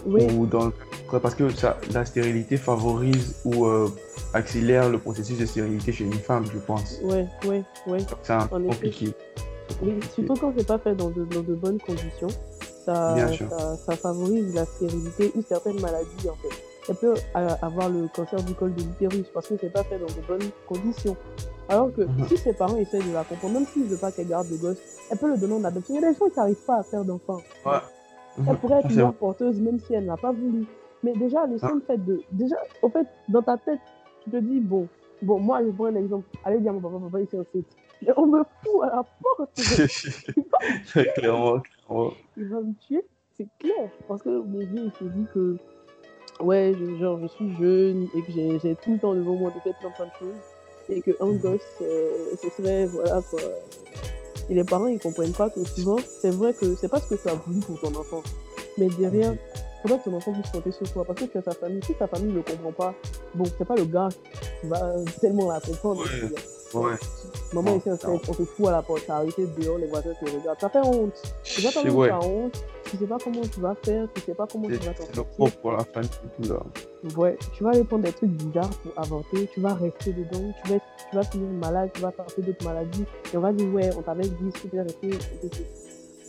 Oui, 0.06 0.26
ou 0.34 0.46
dans 0.46 0.72
parce 1.22 1.36
que 1.36 1.50
ça, 1.50 1.78
la 1.94 2.04
stérilité 2.06 2.58
favorise 2.58 3.36
ou 3.46 3.66
euh, 3.66 3.88
accélère 4.34 4.90
le 4.90 4.98
processus 4.98 5.38
de 5.38 5.46
stérilité 5.46 5.92
chez 5.94 6.04
une 6.06 6.14
femme, 6.14 6.46
je 6.54 6.58
pense. 6.60 7.00
ouais, 7.04 7.26
ouais, 7.48 7.64
ouais. 7.88 8.00
C'est 8.24 8.38
compliqué. 8.50 9.14
Oui, 9.82 10.00
surtout 10.16 10.34
quand 10.36 10.54
c'est 10.58 10.66
pas 10.68 10.80
fait 10.80 10.96
dans 10.96 11.10
de, 11.10 11.24
dans 11.26 11.42
de 11.42 11.54
bonnes 11.54 11.78
conditions, 11.80 12.28
ça, 12.86 13.28
ça, 13.50 13.76
ça 13.86 13.96
favorise 13.98 14.54
la 14.56 14.66
stérilité 14.66 15.32
ou 15.36 15.44
certaines 15.48 15.80
maladies 15.82 16.30
en 16.30 16.36
fait. 16.36 16.56
Elle 16.90 16.96
peut 16.96 17.14
euh, 17.36 17.50
avoir 17.62 17.90
le 17.90 18.08
cancer 18.16 18.42
du 18.44 18.54
col 18.54 18.74
de 18.74 18.82
l'utérus 18.82 19.26
parce 19.34 19.48
que 19.48 19.56
c'est 19.60 19.72
pas 19.74 19.84
fait 19.84 20.00
dans 20.00 20.06
de 20.06 20.26
bonnes 20.28 20.50
conditions. 20.68 21.18
Alors 21.70 21.94
que 21.94 22.02
si 22.28 22.38
ses 22.38 22.54
parents 22.54 22.78
essaient 22.78 23.00
de 23.02 23.12
la 23.14 23.24
comprendre, 23.24 23.56
même 23.56 23.66
s'ils 23.66 23.84
ne 23.84 23.88
veulent 23.90 24.00
pas 24.00 24.12
qu'elle 24.12 24.28
garde 24.28 24.48
le 24.50 24.58
gosse, 24.58 24.78
elle 25.12 25.18
peut 25.18 25.30
le 25.30 25.38
donner 25.38 25.56
en 25.56 25.64
adoption. 25.66 25.96
Il 25.96 26.02
y 26.02 26.06
a 26.06 26.12
des 26.12 26.18
gens 26.18 26.30
qui 26.30 26.38
n'arrivent 26.38 26.66
pas 26.66 26.78
à 26.80 26.84
faire 26.84 27.04
d'enfants. 27.04 27.42
Elle 28.48 28.56
pourrait 28.58 28.80
être 28.80 28.90
C'est 28.92 29.02
vrai. 29.02 29.12
porteuse 29.20 29.60
même 29.60 29.80
si 29.80 29.94
elle 29.94 30.06
n'a 30.06 30.16
pas 30.18 30.32
voulu. 30.32 30.66
Mais 31.04 31.14
déjà, 31.14 31.46
le 31.46 31.58
Ah. 31.62 31.68
seul 31.70 31.82
fait 31.86 31.98
de. 31.98 32.22
Déjà, 32.32 32.56
au 32.82 32.90
fait, 32.90 33.06
dans 33.30 33.42
ta 33.42 33.58
tête, 33.58 33.80
tu 34.24 34.30
te 34.32 34.38
dis, 34.38 34.60
bon, 34.60 34.88
bon, 35.22 35.40
moi, 35.40 35.62
je 35.64 35.70
prends 35.72 35.86
un 35.86 35.96
exemple. 35.96 36.26
Allez 36.46 36.60
dire 36.60 36.72
à 36.72 36.74
mon 36.74 36.80
papa, 36.82 36.96
papa, 37.04 37.20
il 37.22 37.28
s'est 37.28 37.44
fait. 37.52 37.64
Mais 38.02 38.14
on 38.16 38.28
me 38.28 38.44
fout 38.64 38.84
à 38.84 38.96
la 38.98 39.06
porte. 39.22 39.52
clairement, 41.16 41.60
clairement. 41.60 42.12
il 42.38 42.48
va 42.48 42.62
me 42.62 42.74
tuer, 42.88 43.04
c'est 43.36 43.48
clair. 43.60 43.90
Parce 44.08 44.22
que 44.22 44.30
mon 44.30 44.60
vieux, 44.60 44.86
il 44.86 44.92
se 45.00 45.04
dit 45.04 45.26
que, 45.34 45.58
ouais, 46.42 46.74
je, 46.80 46.96
genre, 46.98 47.20
je 47.20 47.28
suis 47.28 47.56
jeune 47.56 48.08
et 48.16 48.22
que 48.22 48.32
j'ai 48.32 48.60
j'ai 48.60 48.76
tout 48.76 48.94
le 48.94 49.00
temps 49.00 49.14
devant 49.16 49.36
moi 49.36 49.52
de 49.52 49.60
faire 49.60 49.78
plein, 49.80 49.90
plein 49.92 50.06
de 50.06 50.12
choses. 50.20 50.42
Et 50.90 51.02
qu'un 51.02 51.26
Mhm. 51.26 51.38
gosse, 51.40 51.62
ce 51.80 52.50
serait, 52.56 52.86
voilà, 52.86 53.22
quoi. 53.30 53.40
Et 54.50 54.54
les 54.54 54.64
parents, 54.64 54.88
ils 54.88 55.00
comprennent 55.00 55.34
pas 55.34 55.50
que 55.50 55.64
souvent, 55.66 55.98
c'est 56.22 56.30
vrai 56.30 56.54
que 56.54 56.76
c'est 56.76 56.88
pas 56.88 57.00
ce 57.02 57.08
que 57.08 57.16
tu 57.16 57.28
as 57.28 57.34
voulu 57.34 57.60
pour 57.60 57.80
ton 57.80 57.94
enfant. 58.00 58.24
Mais 58.78 58.88
derrière, 58.98 59.32
Mhm. 59.32 59.38
faudrait 59.82 59.98
que 60.00 60.04
ton 60.06 60.16
enfant 60.16 60.32
puisse 60.34 60.52
compter 60.52 60.72
sur 60.72 60.90
toi. 60.92 61.04
Parce 61.06 61.20
que 61.20 61.26
tu 61.26 61.38
as 61.38 61.42
ta 61.42 61.52
famille. 61.52 61.82
Si 61.84 61.94
ta 61.96 62.08
famille 62.08 62.32
ne 62.34 62.42
comprend 62.42 62.72
pas, 62.72 62.94
bon, 63.36 63.44
c'est 63.58 63.66
pas 63.66 63.76
le 63.76 63.86
gars 63.86 64.08
qui 64.62 64.68
va 64.68 64.94
tellement 65.20 65.52
la 65.52 65.60
comprendre. 65.60 66.04
Ouais. 66.04 66.82
Ouais. 66.82 66.96
Maman, 67.54 67.78
ici, 67.78 67.90
on, 68.06 68.18
te 68.18 68.44
fout 68.44 68.68
à 68.68 68.72
la 68.72 68.82
porte, 68.82 69.04
t'as 69.08 69.16
arrêté 69.16 69.48
dehors, 69.58 69.78
les 69.78 69.88
voisins 69.88 70.14
te 70.14 70.30
regardent. 70.30 70.60
Ça 70.60 70.70
fait 70.70 70.80
honte. 70.80 71.14
C'est 71.44 71.62
tu 71.62 71.90
honte. 71.90 72.64
Tu 72.90 72.98
sais 72.98 73.06
pas 73.06 73.18
comment 73.24 73.42
tu 73.42 73.60
vas 73.60 73.76
faire, 73.84 74.08
tu 74.14 74.22
sais 74.22 74.34
pas 74.34 74.48
comment 74.52 74.68
tu 74.68 74.76
C'est 74.76 74.86
vas 74.86 74.94
t'en 74.94 75.04
c'est 75.04 75.10
le 75.10 75.16
sortir. 75.16 75.36
propre 75.36 75.58
pour 75.58 75.72
la 75.74 75.80
et 75.80 76.44
tout 76.44 76.50
là. 76.54 76.60
Ouais, 77.18 77.38
tu 77.54 77.64
vas 77.64 77.72
prendre 77.84 78.04
des 78.04 78.12
trucs 78.14 78.32
bizarres 78.32 78.70
pour 78.70 78.92
avorter, 78.98 79.48
tu 79.54 79.60
vas 79.62 79.74
rester 79.74 80.14
dedans, 80.14 80.54
tu 80.64 80.72
vas, 80.74 80.80
tu 81.10 81.16
vas 81.16 81.24
finir 81.24 81.50
malade, 81.50 81.90
tu 81.94 82.02
vas 82.02 82.08
attraper 82.10 82.42
d'autres 82.42 82.64
maladies. 82.66 83.04
Et 83.34 83.38
on 83.38 83.42
va 83.42 83.52
dire, 83.54 83.74
ouais, 83.74 83.90
on 83.98 84.02
t'avait 84.02 84.24
dit, 84.24 84.52
rester. 84.74 85.08
et. 85.08 85.50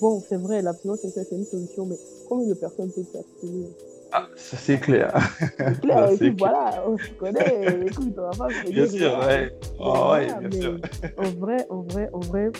Bon, 0.00 0.22
c'est 0.28 0.36
vrai, 0.36 0.62
l'abstinence 0.62 1.00
sexuelle, 1.00 1.26
c'est 1.28 1.36
une 1.36 1.44
solution, 1.44 1.86
mais 1.86 1.96
combien 2.28 2.46
de 2.48 2.54
personnes 2.54 2.90
peuvent 2.92 3.04
s'abstenir 3.12 3.68
Ah, 4.12 4.26
ça 4.36 4.56
c'est 4.56 4.78
clair. 4.78 5.12
C'est 5.58 5.80
clair, 5.80 5.98
Ça, 6.06 6.12
et 6.12 6.16
c'est 6.16 6.28
puis 6.30 6.36
voilà, 6.38 6.84
on 6.86 6.96
se 6.98 7.10
connaît, 7.18 7.86
écoute, 7.86 8.14
on 8.16 8.20
va 8.22 8.30
pas 8.30 8.48
se 8.50 8.70
Bien 8.70 8.86
sûr, 8.86 9.16
voilà. 9.16 9.26
ouais. 9.26 9.52
Oh, 9.80 10.08
ouais, 10.12 10.26
bien 10.26 10.48
mais 10.52 10.60
sûr. 10.60 10.78
En 11.18 11.30
vrai, 11.40 11.66
en 11.70 11.80
vrai, 11.82 12.10
en 12.12 12.20
vrai, 12.20 12.50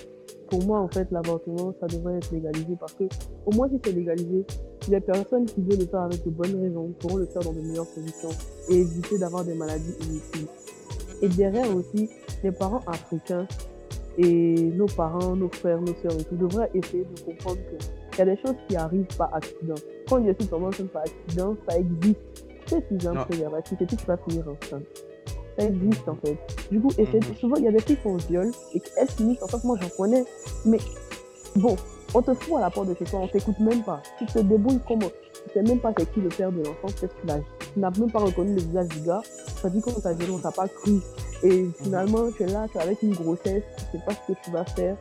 pour 0.48 0.64
moi, 0.64 0.80
en 0.80 0.88
fait, 0.88 1.08
l'avortement, 1.10 1.74
ça 1.80 1.86
devrait 1.86 2.16
être 2.16 2.30
légalisé 2.32 2.76
parce 2.78 2.94
que, 2.94 3.04
au 3.46 3.52
moins, 3.52 3.68
si 3.68 3.78
c'est 3.84 3.92
légalisé, 3.92 4.44
les 4.88 5.00
personnes 5.00 5.46
qui 5.46 5.60
veulent 5.62 5.80
le 5.80 5.86
faire 5.86 6.02
avec 6.02 6.24
de 6.24 6.30
bonnes 6.30 6.60
raisons 6.60 6.92
pourront 6.98 7.16
le 7.16 7.26
faire 7.26 7.42
dans 7.42 7.52
de 7.52 7.60
meilleures 7.60 7.92
conditions 7.94 8.30
et 8.70 8.80
éviter 8.80 9.18
d'avoir 9.18 9.44
des 9.44 9.54
maladies 9.54 9.94
inutiles. 10.08 10.48
Et 11.22 11.28
derrière 11.28 11.74
aussi, 11.74 12.08
les 12.42 12.52
parents 12.52 12.80
africains 12.86 13.46
et 14.16 14.54
nos 14.54 14.86
parents, 14.86 15.36
nos 15.36 15.48
frères, 15.48 15.80
nos 15.80 15.94
sœurs 15.94 16.18
et 16.18 16.24
tout 16.24 16.36
devraient 16.36 16.70
essayer 16.74 17.04
de 17.04 17.20
comprendre 17.20 17.58
qu'il 17.70 18.18
y 18.18 18.22
a 18.22 18.24
des 18.34 18.40
choses 18.40 18.56
qui 18.68 18.76
arrivent 18.76 19.16
par 19.16 19.34
accident. 19.34 19.74
Quand 20.08 20.18
il 20.18 20.26
y 20.26 20.30
a 20.30 20.34
comment 20.50 20.70
par 20.92 21.02
accident, 21.02 21.56
ça 21.68 21.78
existe. 21.78 22.20
Tu 22.66 22.74
sais, 22.74 22.78
utiliser 22.78 23.08
un 23.08 23.24
préservatif 23.24 23.80
et 23.80 23.86
puis 23.86 23.96
tu 23.96 24.06
vas 24.06 24.16
finir 24.16 24.44
enceinte. 24.48 25.07
Ça 25.58 25.64
existe 25.64 26.08
en 26.08 26.14
fait. 26.16 26.36
Du 26.70 26.80
coup, 26.80 26.88
de- 26.96 27.02
Mhm. 27.02 27.34
souvent 27.40 27.56
il 27.56 27.64
y 27.64 27.68
a 27.68 27.72
des 27.72 27.80
filles 27.80 27.96
qui 27.96 28.06
ont 28.06 28.16
viol 28.16 28.50
et 28.74 28.80
qu'elles 28.80 29.10
finissent 29.10 29.42
en 29.42 29.48
fait, 29.48 29.62
moi 29.64 29.76
j'en 29.80 29.88
connais. 29.96 30.24
Mais 30.64 30.78
bon, 31.56 31.76
on 32.14 32.22
te 32.22 32.32
fout 32.34 32.56
à 32.58 32.60
la 32.60 32.70
porte 32.70 32.88
de 32.88 32.94
chez 32.94 33.04
toi, 33.04 33.20
on 33.22 33.28
t'écoute 33.28 33.58
même 33.60 33.82
pas. 33.82 34.00
Tu 34.18 34.26
te 34.26 34.38
débrouilles 34.38 34.80
comment 34.86 35.08
Tu 35.46 35.52
sais 35.54 35.62
même 35.62 35.80
pas 35.80 35.92
c'est 35.98 36.10
qui 36.12 36.20
le 36.20 36.28
père 36.28 36.52
de 36.52 36.58
l'enfant, 36.58 36.88
peut-être 37.00 37.14
que 37.16 37.26
tu 37.72 37.80
n'as 37.80 37.90
même 37.90 38.10
pas 38.10 38.18
reconnu 38.20 38.54
le 38.54 38.60
visage 38.60 38.88
du 38.88 39.00
gars. 39.00 39.20
Ça 39.62 39.68
dit 39.70 39.80
qu'on 39.80 39.92
t'a 40.00 40.12
violé, 40.12 40.32
on 40.32 40.38
t'a 40.38 40.52
pas 40.52 40.68
cru. 40.68 41.00
Et 41.42 41.66
finalement, 41.82 42.30
tu 42.36 42.42
es 42.42 42.46
là, 42.46 42.66
tu 42.70 42.78
es 42.78 42.80
avec 42.82 43.02
une 43.02 43.14
grossesse, 43.14 43.62
tu 43.90 43.98
sais 43.98 44.04
pas 44.04 44.12
ce 44.12 44.32
que 44.32 44.38
tu 44.44 44.50
vas 44.50 44.64
faire. 44.64 44.96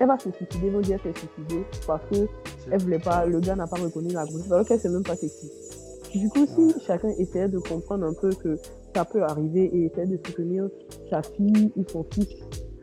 Elle 0.00 0.08
va 0.08 0.18
se 0.18 0.30
suicider, 0.32 0.70
vont 0.70 0.80
dire 0.80 1.00
qu'elle 1.02 1.14
s'est 1.14 1.20
suicidée 1.34 1.64
parce 1.86 2.02
que 2.10 2.26
elle 2.70 2.82
voulait 2.82 2.98
pas, 2.98 3.24
le 3.26 3.38
gars 3.40 3.54
n'a 3.54 3.66
pas 3.66 3.76
reconnu 3.80 4.08
la 4.12 4.24
grossesse, 4.24 4.50
alors 4.50 4.66
qu'elle 4.66 4.80
sait 4.80 4.88
même 4.88 5.02
pas 5.04 5.16
c'est 5.16 5.28
qui. 5.28 6.18
Du 6.18 6.28
coup, 6.28 6.46
si 6.46 6.74
chacun 6.86 7.08
essayait 7.18 7.48
de 7.48 7.58
comprendre 7.58 8.04
un 8.06 8.14
peu 8.14 8.30
que 8.30 8.58
ça 8.94 9.04
peut 9.04 9.22
arriver 9.22 9.70
et 9.72 9.86
essayait 9.86 10.06
de 10.06 10.18
soutenir 10.24 10.68
sa 11.10 11.22
fille 11.22 11.72
ou 11.76 11.84
son 11.90 12.04
fils 12.12 12.28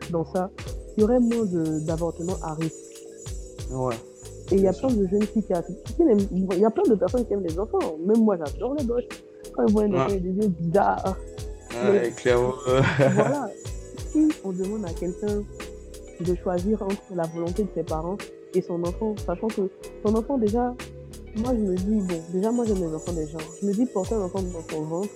dans 0.09 0.25
ça, 0.25 0.51
il 0.97 1.01
y 1.01 1.03
aurait 1.03 1.19
moins 1.19 1.45
d'avortements 1.85 2.37
à 2.43 2.53
risque. 2.53 2.75
Ouais. 3.71 3.95
Et 4.51 4.55
il 4.55 4.61
y 4.61 4.67
a 4.67 4.73
plein 4.73 4.89
de 4.89 5.07
jeunes 5.07 5.23
filles 5.23 5.43
qui, 5.43 5.53
il 5.99 6.59
y 6.59 6.65
a 6.65 6.69
plein 6.69 6.83
de 6.83 6.95
personnes 6.95 7.25
qui 7.25 7.33
aiment 7.33 7.43
les 7.43 7.57
enfants. 7.57 7.79
Même 8.05 8.23
moi, 8.23 8.37
j'adore 8.37 8.75
les 8.75 8.83
gosses. 8.83 9.05
Quand 9.53 9.65
ils 9.65 9.71
voient 9.71 9.83
un 9.83 9.93
enfant, 9.93 10.13
ils 10.13 10.21
des 10.21 10.43
yeux 10.43 10.49
bizarres. 10.49 11.15
Ouais, 11.85 12.11
clairement. 12.15 12.53
voilà. 12.97 13.49
Si 14.11 14.27
on 14.43 14.51
demande 14.51 14.83
à 14.83 14.89
quelqu'un 14.89 15.41
de 16.19 16.35
choisir 16.35 16.81
entre 16.81 17.15
la 17.15 17.23
volonté 17.27 17.63
de 17.63 17.69
ses 17.73 17.83
parents 17.83 18.17
et 18.53 18.61
son 18.61 18.83
enfant, 18.83 19.15
sachant 19.25 19.47
que 19.47 19.69
son 20.05 20.15
enfant, 20.15 20.37
déjà, 20.37 20.75
moi, 21.37 21.53
je 21.53 21.61
me 21.61 21.75
dis, 21.77 22.01
bon, 22.01 22.19
déjà, 22.33 22.51
moi, 22.51 22.65
j'aime 22.65 22.79
les 22.79 22.93
enfants 22.93 23.13
des 23.13 23.25
gens. 23.27 23.37
Je 23.61 23.67
me 23.67 23.71
dis, 23.71 23.85
porter 23.85 24.15
un 24.15 24.23
enfant 24.23 24.41
dans 24.41 24.61
ton 24.63 24.81
ventre, 24.81 25.09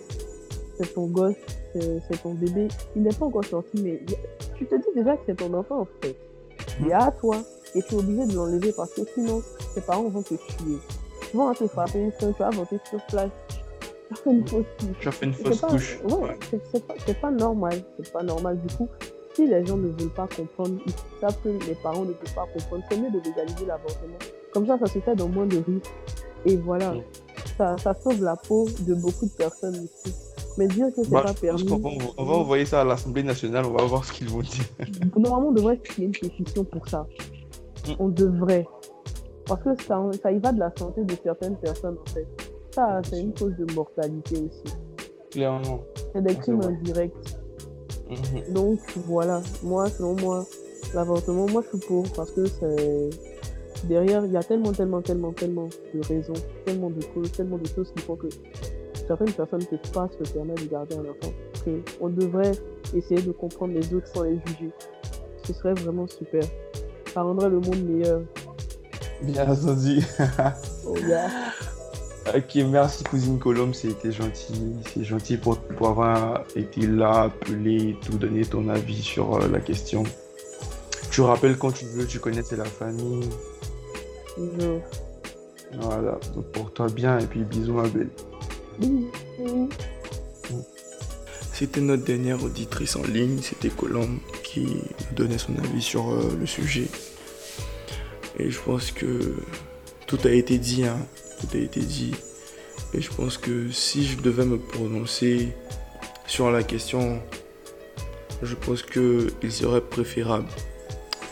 c'est 0.77 0.93
ton 0.93 1.07
gosse, 1.07 1.35
c'est 1.73 2.21
ton 2.21 2.33
bébé. 2.33 2.67
Il 2.95 3.03
n'est 3.03 3.13
pas 3.13 3.25
encore 3.25 3.45
sorti, 3.45 3.81
mais 3.81 4.01
tu 4.55 4.65
te 4.65 4.75
dis 4.75 4.88
déjà 4.95 5.15
que 5.17 5.23
c'est 5.25 5.35
ton 5.35 5.53
enfant, 5.53 5.81
en 5.81 5.88
fait. 6.01 6.15
Il 6.81 6.88
est 6.89 6.93
à 6.93 7.11
toi. 7.11 7.38
Et 7.73 7.81
tu 7.81 7.95
es 7.95 7.97
obligé 7.97 8.25
de 8.25 8.33
l'enlever 8.35 8.71
parce 8.75 8.93
que 8.93 9.01
sinon, 9.13 9.41
tes 9.73 9.81
parents 9.81 10.03
vont 10.07 10.21
te 10.21 10.35
tuer. 10.35 10.77
Ils 11.33 11.38
vont 11.38 11.53
te 11.53 11.67
frapper 11.67 11.99
une 11.99 12.11
seule, 12.13 12.33
tu 12.33 12.39
vas 12.39 12.49
voter 12.51 12.77
sur 12.89 13.01
place. 13.07 13.29
Tu 14.07 14.13
as 14.13 14.15
fait 14.15 14.29
une 14.31 14.47
fausse 14.47 14.65
couche. 14.79 14.97
Tu 15.01 15.07
as 15.07 15.11
fait 15.11 15.25
une 15.25 15.33
C'est 15.33 15.43
fausse 15.43 15.59
pas- 15.59 15.67
couche. 15.67 15.99
Ouais, 16.05 16.13
Ouais. 16.13 16.38
c'est- 16.49 16.61
c'est 16.71 16.88
pas, 16.88 16.93
c'est 17.05 17.19
pas 17.19 17.31
normal. 17.31 17.81
C'est 18.01 18.13
pas 18.13 18.23
normal. 18.23 18.61
Du 18.65 18.75
coup, 18.77 18.88
si 19.33 19.45
les 19.47 19.65
gens 19.65 19.75
ne 19.75 19.89
veulent 19.89 20.13
pas 20.13 20.27
comprendre, 20.33 20.79
ils 20.85 20.93
savent 21.19 21.35
que 21.43 21.49
les 21.49 21.75
parents 21.75 22.05
ne 22.05 22.13
peuvent 22.13 22.33
pas 22.35 22.45
comprendre, 22.53 22.83
c'est 22.89 22.97
mieux 22.97 23.09
de 23.11 23.19
légaliser 23.19 23.65
l'avortement. 23.65 24.17
Comme 24.53 24.67
ça, 24.67 24.77
ça 24.79 24.85
se 24.85 24.99
fait 24.99 25.15
dans 25.15 25.27
moins 25.27 25.45
de 25.47 25.57
risques. 25.57 25.91
Et 26.45 26.58
voilà, 26.58 26.93
Mm. 26.93 27.01
ça, 27.58 27.75
ça 27.77 27.93
sauve 27.93 28.23
la 28.23 28.36
peau 28.36 28.67
de 28.81 28.93
beaucoup 28.95 29.25
de 29.25 29.31
personnes 29.31 29.75
ici. 29.86 30.13
Mais 30.58 30.67
dire 30.67 30.88
que 30.95 31.03
c'est 31.03 31.10
Bah, 31.12 31.23
pas 31.23 31.34
permis, 31.34 31.63
va, 31.67 31.75
on 32.17 32.23
va 32.25 32.34
envoyer 32.34 32.65
ça 32.65 32.81
à 32.81 32.84
l'Assemblée 32.86 33.23
nationale, 33.23 33.65
on 33.65 33.71
va 33.73 33.84
voir 33.84 34.05
ce 34.05 34.13
qu'ils 34.13 34.29
vont 34.29 34.39
dire. 34.41 34.63
normalement, 35.17 35.49
on 35.49 35.51
devrait 35.51 35.77
créer 35.79 36.05
une 36.05 36.12
pétition 36.12 36.63
pour 36.63 36.88
ça. 36.88 37.05
on 37.99 38.08
devrait. 38.10 38.65
Parce 39.45 39.62
que 39.63 39.69
ça, 39.84 40.01
ça 40.23 40.31
y 40.31 40.39
va 40.39 40.51
de 40.51 40.60
la 40.60 40.71
santé 40.77 41.03
de 41.03 41.13
certaines 41.23 41.55
personnes, 41.58 41.97
en 42.01 42.10
fait. 42.12 42.25
Ça, 42.71 43.01
c'est 43.10 43.21
une 43.21 43.34
cause 43.34 43.53
de 43.58 43.71
mortalité 43.73 44.36
aussi. 44.38 44.75
Clairement. 45.31 45.81
C'est 46.13 46.23
des 46.23 46.36
crimes 46.36 46.62
indirects. 46.62 47.13
Mhm. 48.10 48.53
Donc, 48.53 48.79
voilà. 49.08 49.41
Moi, 49.63 49.89
selon 49.89 50.15
moi, 50.15 50.45
l'avortement, 50.93 51.47
moi, 51.47 51.62
je 51.71 51.77
suis 51.77 51.88
pour. 51.88 52.03
Parce 52.15 52.31
que 52.31 52.45
c'est. 52.45 53.10
Derrière, 53.88 54.26
il 54.26 54.32
y 54.32 54.38
a 54.38 54.43
tellement, 54.43 54.71
tellement, 54.71 55.02
tellement, 55.02 55.32
tellement 55.32 55.69
de 55.93 56.08
raisons, 56.08 56.34
tellement 56.65 56.89
de 56.89 57.04
causes, 57.13 57.32
tellement 57.32 57.58
de 57.58 57.67
choses 57.67 57.91
qui 57.95 58.02
font 58.02 58.15
que 58.15 58.28
certaines 59.08 59.32
personnes 59.32 59.62
ne 59.62 59.78
peuvent 59.78 59.91
pas 59.91 60.10
se 60.10 60.32
permettre 60.32 60.63
de 60.63 60.69
garder 60.69 60.95
un 60.95 61.02
enfant. 61.02 61.34
Que 61.63 61.82
on 62.00 62.10
devrait 62.10 62.54
essayer 62.95 63.21
de 63.21 63.32
comprendre 63.32 63.74
les 63.74 63.93
autres 63.93 64.08
sans 64.08 64.24
les 64.24 64.39
juger. 64.45 64.71
Ce 65.43 65.54
serait 65.54 65.74
vraiment 65.74 66.08
super. 66.08 66.43
Ça 67.13 67.21
rendrait 67.21 67.50
le 67.50 67.60
monde 67.60 67.84
meilleur. 67.84 68.21
Bien 69.21 69.50
entendu. 69.50 70.02
Oh, 70.88 70.95
yeah. 70.98 71.30
Ok, 72.36 72.56
merci 72.56 73.04
cousine 73.04 73.38
Colombe, 73.38 73.76
c'était 73.76 74.12
gentil. 74.12 74.74
C'est 74.91 75.04
gentil 75.04 75.38
pour, 75.38 75.60
pour 75.60 75.89
avoir 75.89 76.43
été 76.56 76.88
là, 76.88 77.26
appelé, 77.26 77.98
tout 78.04 78.17
donner 78.17 78.43
ton 78.43 78.67
avis 78.67 79.04
sur 79.04 79.36
euh, 79.36 79.48
la 79.48 79.60
question. 79.60 80.04
Tu 81.12 81.21
rappelles 81.21 81.58
quand 81.58 81.71
tu 81.71 81.86
veux, 81.86 82.08
tu 82.08 82.19
connais 82.19 82.41
c'est 82.41 82.58
la 82.58 82.65
famille. 82.65 83.30
Toujours. 84.36 84.82
Voilà, 85.80 86.19
donc 86.34 86.45
porte-toi 86.52 86.89
bien 86.89 87.19
et 87.19 87.26
puis 87.26 87.43
bisous 87.43 87.74
ma 87.74 87.88
belle. 87.88 88.10
C'était 91.54 91.82
notre 91.82 92.04
dernière 92.04 92.43
auditrice 92.43 92.95
en 92.95 93.04
ligne, 93.04 93.39
c'était 93.41 93.69
Colombe 93.69 94.19
qui 94.43 94.65
nous 94.65 95.15
donnait 95.15 95.38
son 95.38 95.58
avis 95.58 95.82
sur 95.82 96.12
euh, 96.12 96.36
le 96.38 96.45
sujet. 96.45 96.88
Et 98.38 98.52
je 98.52 98.60
pense 98.60 98.91
que 98.91 99.36
tout 100.06 100.19
a 100.26 100.32
été 100.32 100.58
dit, 100.58 100.86
hein. 100.86 100.98
Tout 101.39 101.58
a 101.58 101.60
été 101.60 101.80
dit. 101.80 102.13
Et 102.93 103.02
je 103.02 103.10
pense 103.10 103.38
que 103.38 103.71
si 103.71 104.06
je 104.06 104.17
devais 104.21 104.45
me 104.45 104.58
prononcer 104.58 105.54
sur 106.28 106.52
la 106.52 106.63
question, 106.63 107.21
je 108.41 108.56
pense 108.56 108.84
qu'il 108.84 109.52
serait 109.52 109.82
préférable 109.82 110.48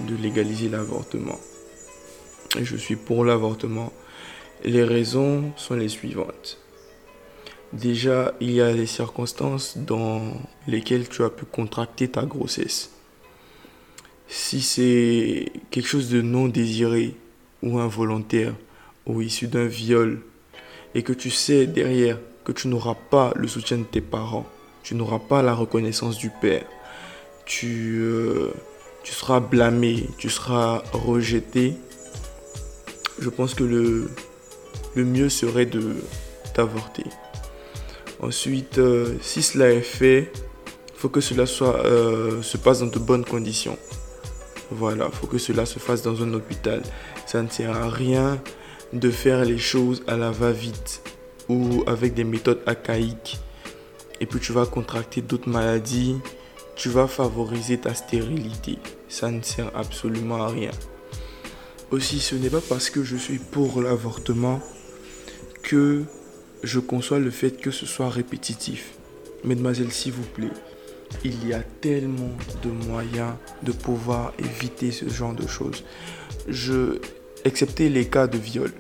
de 0.01 0.15
légaliser 0.15 0.69
l'avortement. 0.69 1.39
Je 2.61 2.75
suis 2.77 2.95
pour 2.95 3.25
l'avortement. 3.25 3.91
Les 4.63 4.83
raisons 4.83 5.51
sont 5.57 5.75
les 5.75 5.89
suivantes. 5.89 6.59
Déjà, 7.73 8.33
il 8.39 8.51
y 8.51 8.61
a 8.61 8.71
les 8.71 8.85
circonstances 8.85 9.77
dans 9.77 10.21
lesquelles 10.67 11.09
tu 11.09 11.23
as 11.23 11.31
pu 11.31 11.45
contracter 11.45 12.07
ta 12.07 12.23
grossesse. 12.23 12.91
Si 14.27 14.61
c'est 14.61 15.51
quelque 15.71 15.87
chose 15.87 16.09
de 16.09 16.21
non 16.21 16.47
désiré 16.47 17.15
ou 17.63 17.79
involontaire 17.79 18.53
ou 19.07 19.21
issu 19.21 19.47
d'un 19.47 19.65
viol 19.65 20.21
et 20.93 21.01
que 21.01 21.13
tu 21.13 21.31
sais 21.31 21.65
derrière 21.65 22.19
que 22.45 22.51
tu 22.51 22.67
n'auras 22.67 22.95
pas 22.95 23.33
le 23.35 23.47
soutien 23.47 23.79
de 23.79 23.83
tes 23.83 24.01
parents, 24.01 24.45
tu 24.83 24.93
n'auras 24.93 25.19
pas 25.19 25.41
la 25.41 25.55
reconnaissance 25.55 26.17
du 26.17 26.29
père, 26.29 26.65
tu, 27.45 27.97
euh, 28.01 28.51
tu 29.03 29.13
seras 29.13 29.39
blâmé, 29.39 30.07
tu 30.17 30.29
seras 30.29 30.83
rejeté, 30.91 31.75
je 33.19 33.29
pense 33.29 33.53
que 33.53 33.63
le, 33.63 34.09
mieux 34.95 35.29
serait 35.29 35.65
de 35.65 35.95
d'avorter. 36.55 37.05
Ensuite, 38.21 38.77
euh, 38.77 39.15
si 39.21 39.41
cela 39.41 39.71
est 39.71 39.81
fait, 39.81 40.31
il 40.35 40.95
faut 40.95 41.09
que 41.09 41.19
cela 41.19 41.45
euh, 41.61 42.41
se 42.41 42.57
passe 42.57 42.79
dans 42.79 42.87
de 42.87 42.99
bonnes 42.99 43.25
conditions. 43.25 43.77
Voilà, 44.71 45.09
il 45.11 45.15
faut 45.15 45.27
que 45.27 45.37
cela 45.37 45.65
se 45.65 45.79
fasse 45.79 46.03
dans 46.03 46.21
un 46.23 46.33
hôpital. 46.33 46.81
Ça 47.25 47.41
ne 47.41 47.49
sert 47.49 47.75
à 47.75 47.89
rien 47.89 48.41
de 48.93 49.09
faire 49.09 49.43
les 49.43 49.57
choses 49.57 50.03
à 50.07 50.15
la 50.15 50.31
va-vite 50.31 51.01
ou 51.49 51.83
avec 51.87 52.13
des 52.13 52.23
méthodes 52.23 52.61
archaïques. 52.65 53.39
Et 54.19 54.25
puis 54.25 54.39
tu 54.39 54.53
vas 54.53 54.65
contracter 54.65 55.21
d'autres 55.21 55.49
maladies. 55.49 56.17
Tu 56.75 56.89
vas 56.89 57.07
favoriser 57.07 57.77
ta 57.77 57.93
stérilité. 57.93 58.77
Ça 59.09 59.29
ne 59.29 59.41
sert 59.41 59.71
absolument 59.75 60.43
à 60.43 60.47
rien. 60.47 60.71
Aussi, 61.93 62.19
ce 62.19 62.33
n'est 62.33 62.49
pas 62.49 62.59
parce 62.59 62.89
que 62.89 63.03
je 63.03 63.15
suis 63.15 63.37
pour 63.37 63.79
l'avortement 63.79 64.59
que 65.61 66.01
je 66.63 66.79
conçois 66.79 67.19
le 67.19 67.29
fait 67.29 67.51
que 67.61 67.69
ce 67.69 67.85
soit 67.85 68.09
répétitif. 68.09 68.93
Mesdemoiselles, 69.43 69.91
s'il 69.91 70.13
vous 70.13 70.23
plaît, 70.23 70.49
il 71.23 71.47
y 71.47 71.53
a 71.53 71.61
tellement 71.61 72.35
de 72.63 72.69
moyens 72.87 73.35
de 73.61 73.71
pouvoir 73.71 74.33
éviter 74.39 74.89
ce 74.89 75.07
genre 75.07 75.35
de 75.35 75.45
choses. 75.45 75.83
Je, 76.47 76.97
excepté 77.45 77.89
les 77.89 78.07
cas 78.07 78.25
de 78.25 78.39
viol, 78.39 78.71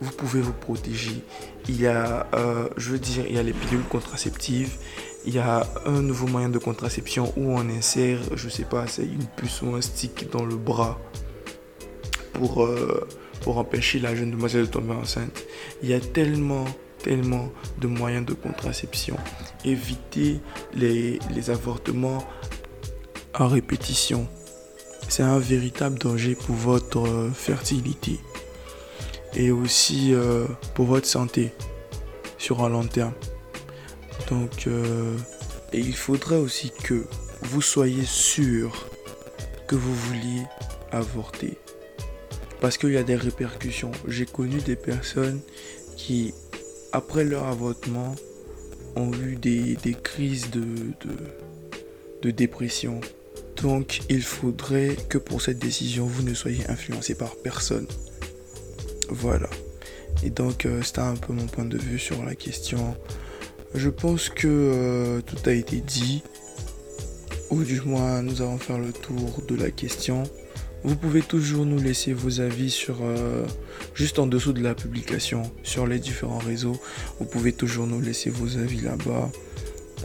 vous 0.00 0.12
pouvez 0.12 0.40
vous 0.40 0.54
protéger. 0.54 1.22
Il 1.68 1.78
y 1.78 1.86
a, 1.88 2.26
euh, 2.32 2.70
je 2.78 2.92
veux 2.92 2.98
dire, 2.98 3.26
il 3.28 3.34
y 3.34 3.38
a 3.38 3.42
les 3.42 3.52
pilules 3.52 3.84
contraceptives. 3.84 4.78
Il 5.26 5.34
y 5.34 5.38
a 5.40 5.66
un 5.84 6.00
nouveau 6.00 6.26
moyen 6.26 6.48
de 6.48 6.58
contraception 6.58 7.34
où 7.36 7.52
on 7.52 7.68
insère, 7.68 8.20
je 8.34 8.48
sais 8.48 8.64
pas, 8.64 8.86
c'est 8.86 9.04
une 9.04 9.26
puce 9.36 9.60
ou 9.60 9.74
un 9.74 9.82
stick 9.82 10.30
dans 10.30 10.46
le 10.46 10.56
bras 10.56 10.98
pour, 12.38 12.64
euh, 12.64 13.06
pour 13.40 13.58
empêcher 13.58 13.98
la 13.98 14.14
jeune 14.14 14.30
demoiselle 14.30 14.66
de 14.66 14.70
tomber 14.70 14.94
enceinte. 14.94 15.44
Il 15.82 15.88
y 15.88 15.94
a 15.94 16.00
tellement, 16.00 16.64
tellement 17.02 17.50
de 17.78 17.88
moyens 17.88 18.24
de 18.24 18.32
contraception. 18.32 19.16
Éviter 19.64 20.40
les, 20.74 21.18
avortements 21.50 22.24
à 23.34 23.48
répétition. 23.48 24.28
C'est 25.08 25.22
un 25.22 25.38
véritable 25.38 25.98
danger 25.98 26.36
pour 26.36 26.54
votre 26.54 27.06
euh, 27.06 27.30
fertilité 27.30 28.20
et 29.34 29.50
aussi 29.50 30.14
euh, 30.14 30.46
pour 30.74 30.86
votre 30.86 31.06
santé 31.06 31.52
sur 32.38 32.62
un 32.64 32.68
long 32.68 32.86
terme. 32.86 33.14
Donc, 34.30 34.68
il 35.72 35.96
faudrait 35.96 36.36
aussi 36.36 36.70
que 36.84 37.06
vous 37.42 37.62
soyez 37.62 38.04
sûr 38.04 38.86
que 39.66 39.74
vous 39.74 39.94
vouliez 39.94 40.42
avorter. 40.92 41.56
Parce 42.60 42.76
qu'il 42.76 42.90
y 42.90 42.96
a 42.96 43.04
des 43.04 43.16
répercussions. 43.16 43.92
J'ai 44.06 44.26
connu 44.26 44.58
des 44.58 44.76
personnes 44.76 45.40
qui, 45.96 46.34
après 46.92 47.24
leur 47.24 47.46
avortement, 47.46 48.14
ont 48.96 49.12
eu 49.12 49.36
des, 49.36 49.76
des 49.76 49.94
crises 49.94 50.50
de, 50.50 50.60
de, 50.60 51.16
de 52.22 52.30
dépression. 52.30 53.00
Donc, 53.62 54.00
il 54.08 54.22
faudrait 54.22 54.96
que 55.08 55.18
pour 55.18 55.42
cette 55.42 55.58
décision, 55.58 56.06
vous 56.06 56.22
ne 56.22 56.34
soyez 56.34 56.68
influencé 56.68 57.14
par 57.14 57.36
personne. 57.36 57.86
Voilà. 59.08 59.48
Et 60.22 60.30
donc, 60.30 60.66
euh, 60.66 60.82
c'était 60.82 61.00
un 61.00 61.14
peu 61.14 61.32
mon 61.32 61.46
point 61.46 61.64
de 61.64 61.78
vue 61.78 61.98
sur 61.98 62.24
la 62.24 62.34
question. 62.34 62.96
Je 63.74 63.88
pense 63.88 64.28
que 64.28 64.48
euh, 64.48 65.20
tout 65.20 65.48
a 65.48 65.52
été 65.52 65.76
dit. 65.76 66.22
Ou 67.50 67.62
du 67.62 67.80
moins, 67.80 68.22
nous 68.22 68.42
allons 68.42 68.58
faire 68.58 68.78
le 68.78 68.92
tour 68.92 69.42
de 69.46 69.54
la 69.54 69.70
question. 69.70 70.24
Vous 70.84 70.94
pouvez 70.94 71.22
toujours 71.22 71.66
nous 71.66 71.78
laisser 71.78 72.12
vos 72.12 72.40
avis 72.40 72.70
sur 72.70 72.98
euh, 73.02 73.44
juste 73.94 74.18
en 74.18 74.26
dessous 74.26 74.52
de 74.52 74.62
la 74.62 74.74
publication 74.74 75.42
sur 75.64 75.86
les 75.86 75.98
différents 75.98 76.38
réseaux. 76.38 76.80
Vous 77.18 77.26
pouvez 77.26 77.52
toujours 77.52 77.86
nous 77.86 78.00
laisser 78.00 78.30
vos 78.30 78.56
avis 78.58 78.80
là-bas 78.80 79.30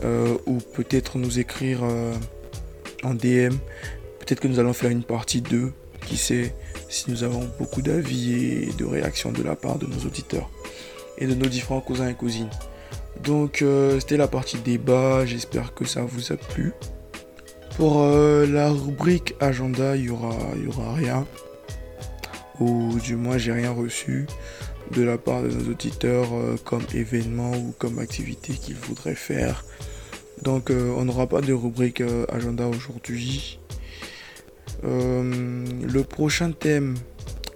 euh, 0.04 0.36
ou 0.46 0.58
peut-être 0.58 1.18
nous 1.18 1.38
écrire 1.38 1.84
euh, 1.84 2.12
en 3.04 3.14
DM. 3.14 3.54
Peut-être 4.18 4.40
que 4.40 4.48
nous 4.48 4.58
allons 4.58 4.72
faire 4.72 4.90
une 4.90 5.04
partie 5.04 5.42
2, 5.42 5.72
qui 6.06 6.16
sait, 6.16 6.54
si 6.88 7.10
nous 7.10 7.22
avons 7.22 7.48
beaucoup 7.58 7.80
d'avis 7.80 8.32
et 8.32 8.72
de 8.76 8.84
réactions 8.84 9.30
de 9.30 9.42
la 9.42 9.54
part 9.54 9.78
de 9.78 9.86
nos 9.86 10.06
auditeurs 10.06 10.50
et 11.18 11.26
de 11.26 11.34
nos 11.34 11.46
différents 11.46 11.80
cousins 11.80 12.08
et 12.08 12.14
cousines. 12.14 12.50
Donc 13.22 13.62
c'était 14.00 14.16
la 14.16 14.26
partie 14.26 14.58
débat, 14.58 15.24
j'espère 15.24 15.72
que 15.72 15.84
ça 15.84 16.02
vous 16.02 16.32
a 16.32 16.36
plu. 16.36 16.72
Pour 17.76 18.02
euh, 18.02 18.46
la 18.46 18.70
rubrique 18.70 19.34
agenda, 19.40 19.96
il 19.96 20.04
y 20.04 20.10
aura, 20.10 20.94
rien. 20.94 21.26
Ou 22.60 23.00
du 23.00 23.16
moins, 23.16 23.36
j'ai 23.36 23.50
rien 23.50 23.72
reçu 23.72 24.26
de 24.92 25.02
la 25.02 25.18
part 25.18 25.42
de 25.42 25.48
nos 25.48 25.72
auditeurs 25.72 26.28
euh, 26.34 26.56
comme 26.64 26.84
événement 26.94 27.50
ou 27.50 27.74
comme 27.76 27.98
activité 27.98 28.52
qu'ils 28.52 28.76
voudraient 28.76 29.16
faire. 29.16 29.64
Donc, 30.42 30.70
euh, 30.70 30.94
on 30.96 31.04
n'aura 31.04 31.26
pas 31.26 31.40
de 31.40 31.52
rubrique 31.52 32.02
agenda 32.32 32.66
aujourd'hui. 32.68 33.58
Le 34.82 36.02
prochain 36.02 36.52
thème, 36.52 36.94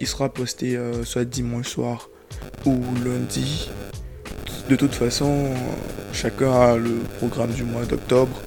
il 0.00 0.06
sera 0.06 0.32
posté 0.32 0.78
soit 1.04 1.26
dimanche 1.26 1.68
soir 1.68 2.08
ou 2.64 2.80
lundi. 3.04 3.70
De 4.70 4.76
toute 4.76 4.94
façon, 4.94 5.50
chacun 6.14 6.50
a 6.52 6.76
le 6.76 6.94
programme 7.18 7.50
du 7.50 7.64
mois 7.64 7.84
d'octobre. 7.84 8.40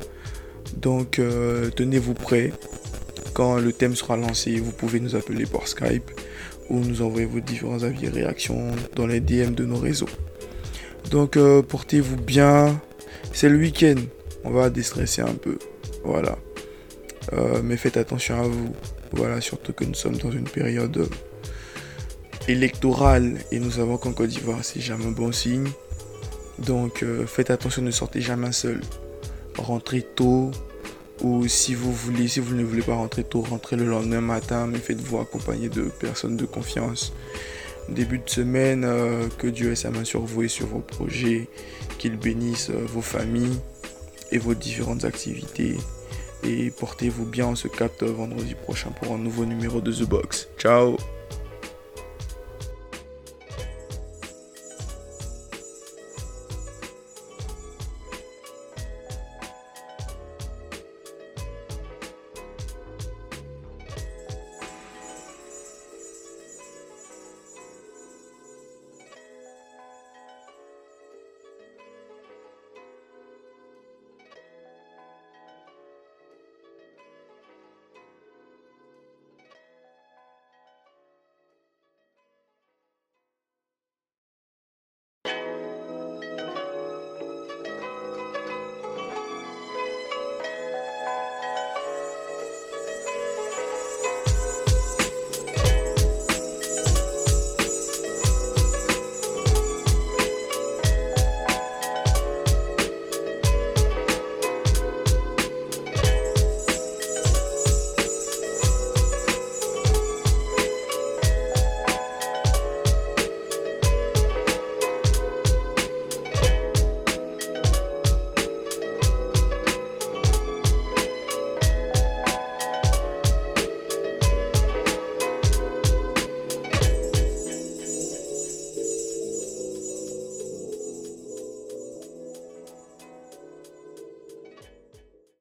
Donc 0.77 1.19
euh, 1.19 1.69
tenez-vous 1.69 2.13
prêts. 2.13 2.53
Quand 3.33 3.57
le 3.57 3.71
thème 3.71 3.95
sera 3.95 4.17
lancé, 4.17 4.57
vous 4.59 4.71
pouvez 4.71 4.99
nous 4.99 5.15
appeler 5.15 5.45
par 5.45 5.67
Skype 5.67 6.11
ou 6.69 6.79
nous 6.79 7.01
envoyer 7.01 7.25
vos 7.25 7.39
différents 7.39 7.83
avis 7.83 8.05
et 8.05 8.09
réactions 8.09 8.71
dans 8.95 9.07
les 9.07 9.19
DM 9.19 9.53
de 9.53 9.65
nos 9.65 9.77
réseaux. 9.77 10.09
Donc 11.09 11.37
euh, 11.37 11.61
portez-vous 11.61 12.17
bien. 12.17 12.81
C'est 13.33 13.49
le 13.49 13.57
week-end. 13.57 13.95
On 14.43 14.51
va 14.51 14.69
déstresser 14.69 15.21
un 15.21 15.33
peu. 15.33 15.57
Voilà. 16.03 16.37
Euh, 17.33 17.61
mais 17.63 17.77
faites 17.77 17.97
attention 17.97 18.39
à 18.39 18.47
vous. 18.47 18.73
Voilà, 19.13 19.41
surtout 19.41 19.73
que 19.73 19.83
nous 19.83 19.93
sommes 19.93 20.17
dans 20.17 20.31
une 20.31 20.45
période 20.45 21.07
électorale 22.47 23.37
et 23.51 23.59
nous 23.59 23.71
savons 23.71 23.97
qu'en 23.97 24.13
Côte 24.13 24.29
d'Ivoire, 24.29 24.63
c'est 24.63 24.79
jamais 24.79 25.05
un 25.05 25.11
bon 25.11 25.31
signe. 25.31 25.67
Donc 26.59 27.03
faites 27.27 27.49
attention, 27.49 27.81
ne 27.81 27.91
sortez 27.91 28.21
jamais 28.21 28.51
seul. 28.51 28.81
Rentrez 29.61 30.01
tôt 30.01 30.51
ou 31.21 31.47
si 31.47 31.75
vous 31.75 31.93
voulez, 31.93 32.27
si 32.27 32.39
vous 32.39 32.55
ne 32.55 32.63
voulez 32.63 32.81
pas 32.81 32.95
rentrer 32.95 33.23
tôt, 33.23 33.41
rentrez 33.41 33.75
le 33.75 33.85
lendemain 33.85 34.21
matin, 34.21 34.65
mais 34.65 34.79
faites-vous 34.79 35.19
accompagner 35.19 35.69
de 35.69 35.83
personnes 35.83 36.35
de 36.35 36.45
confiance. 36.45 37.13
Début 37.89 38.19
de 38.19 38.29
semaine, 38.29 38.83
euh, 38.85 39.27
que 39.37 39.47
Dieu 39.47 39.71
ait 39.71 39.75
sa 39.75 39.91
main 39.91 40.03
sur 40.03 40.21
vous 40.21 40.43
et 40.43 40.47
sur 40.47 40.65
vos 40.65 40.79
projets, 40.79 41.47
qu'il 41.99 42.17
bénisse 42.17 42.69
euh, 42.71 42.85
vos 42.87 43.01
familles 43.01 43.59
et 44.31 44.39
vos 44.39 44.55
différentes 44.55 45.05
activités. 45.05 45.77
Et 46.43 46.71
portez-vous 46.71 47.25
bien, 47.25 47.47
on 47.47 47.55
se 47.55 47.67
capte 47.67 48.03
vendredi 48.03 48.55
prochain 48.55 48.89
pour 48.89 49.13
un 49.13 49.19
nouveau 49.19 49.45
numéro 49.45 49.79
de 49.79 49.91
The 49.91 50.07
Box. 50.07 50.47
Ciao 50.57 50.97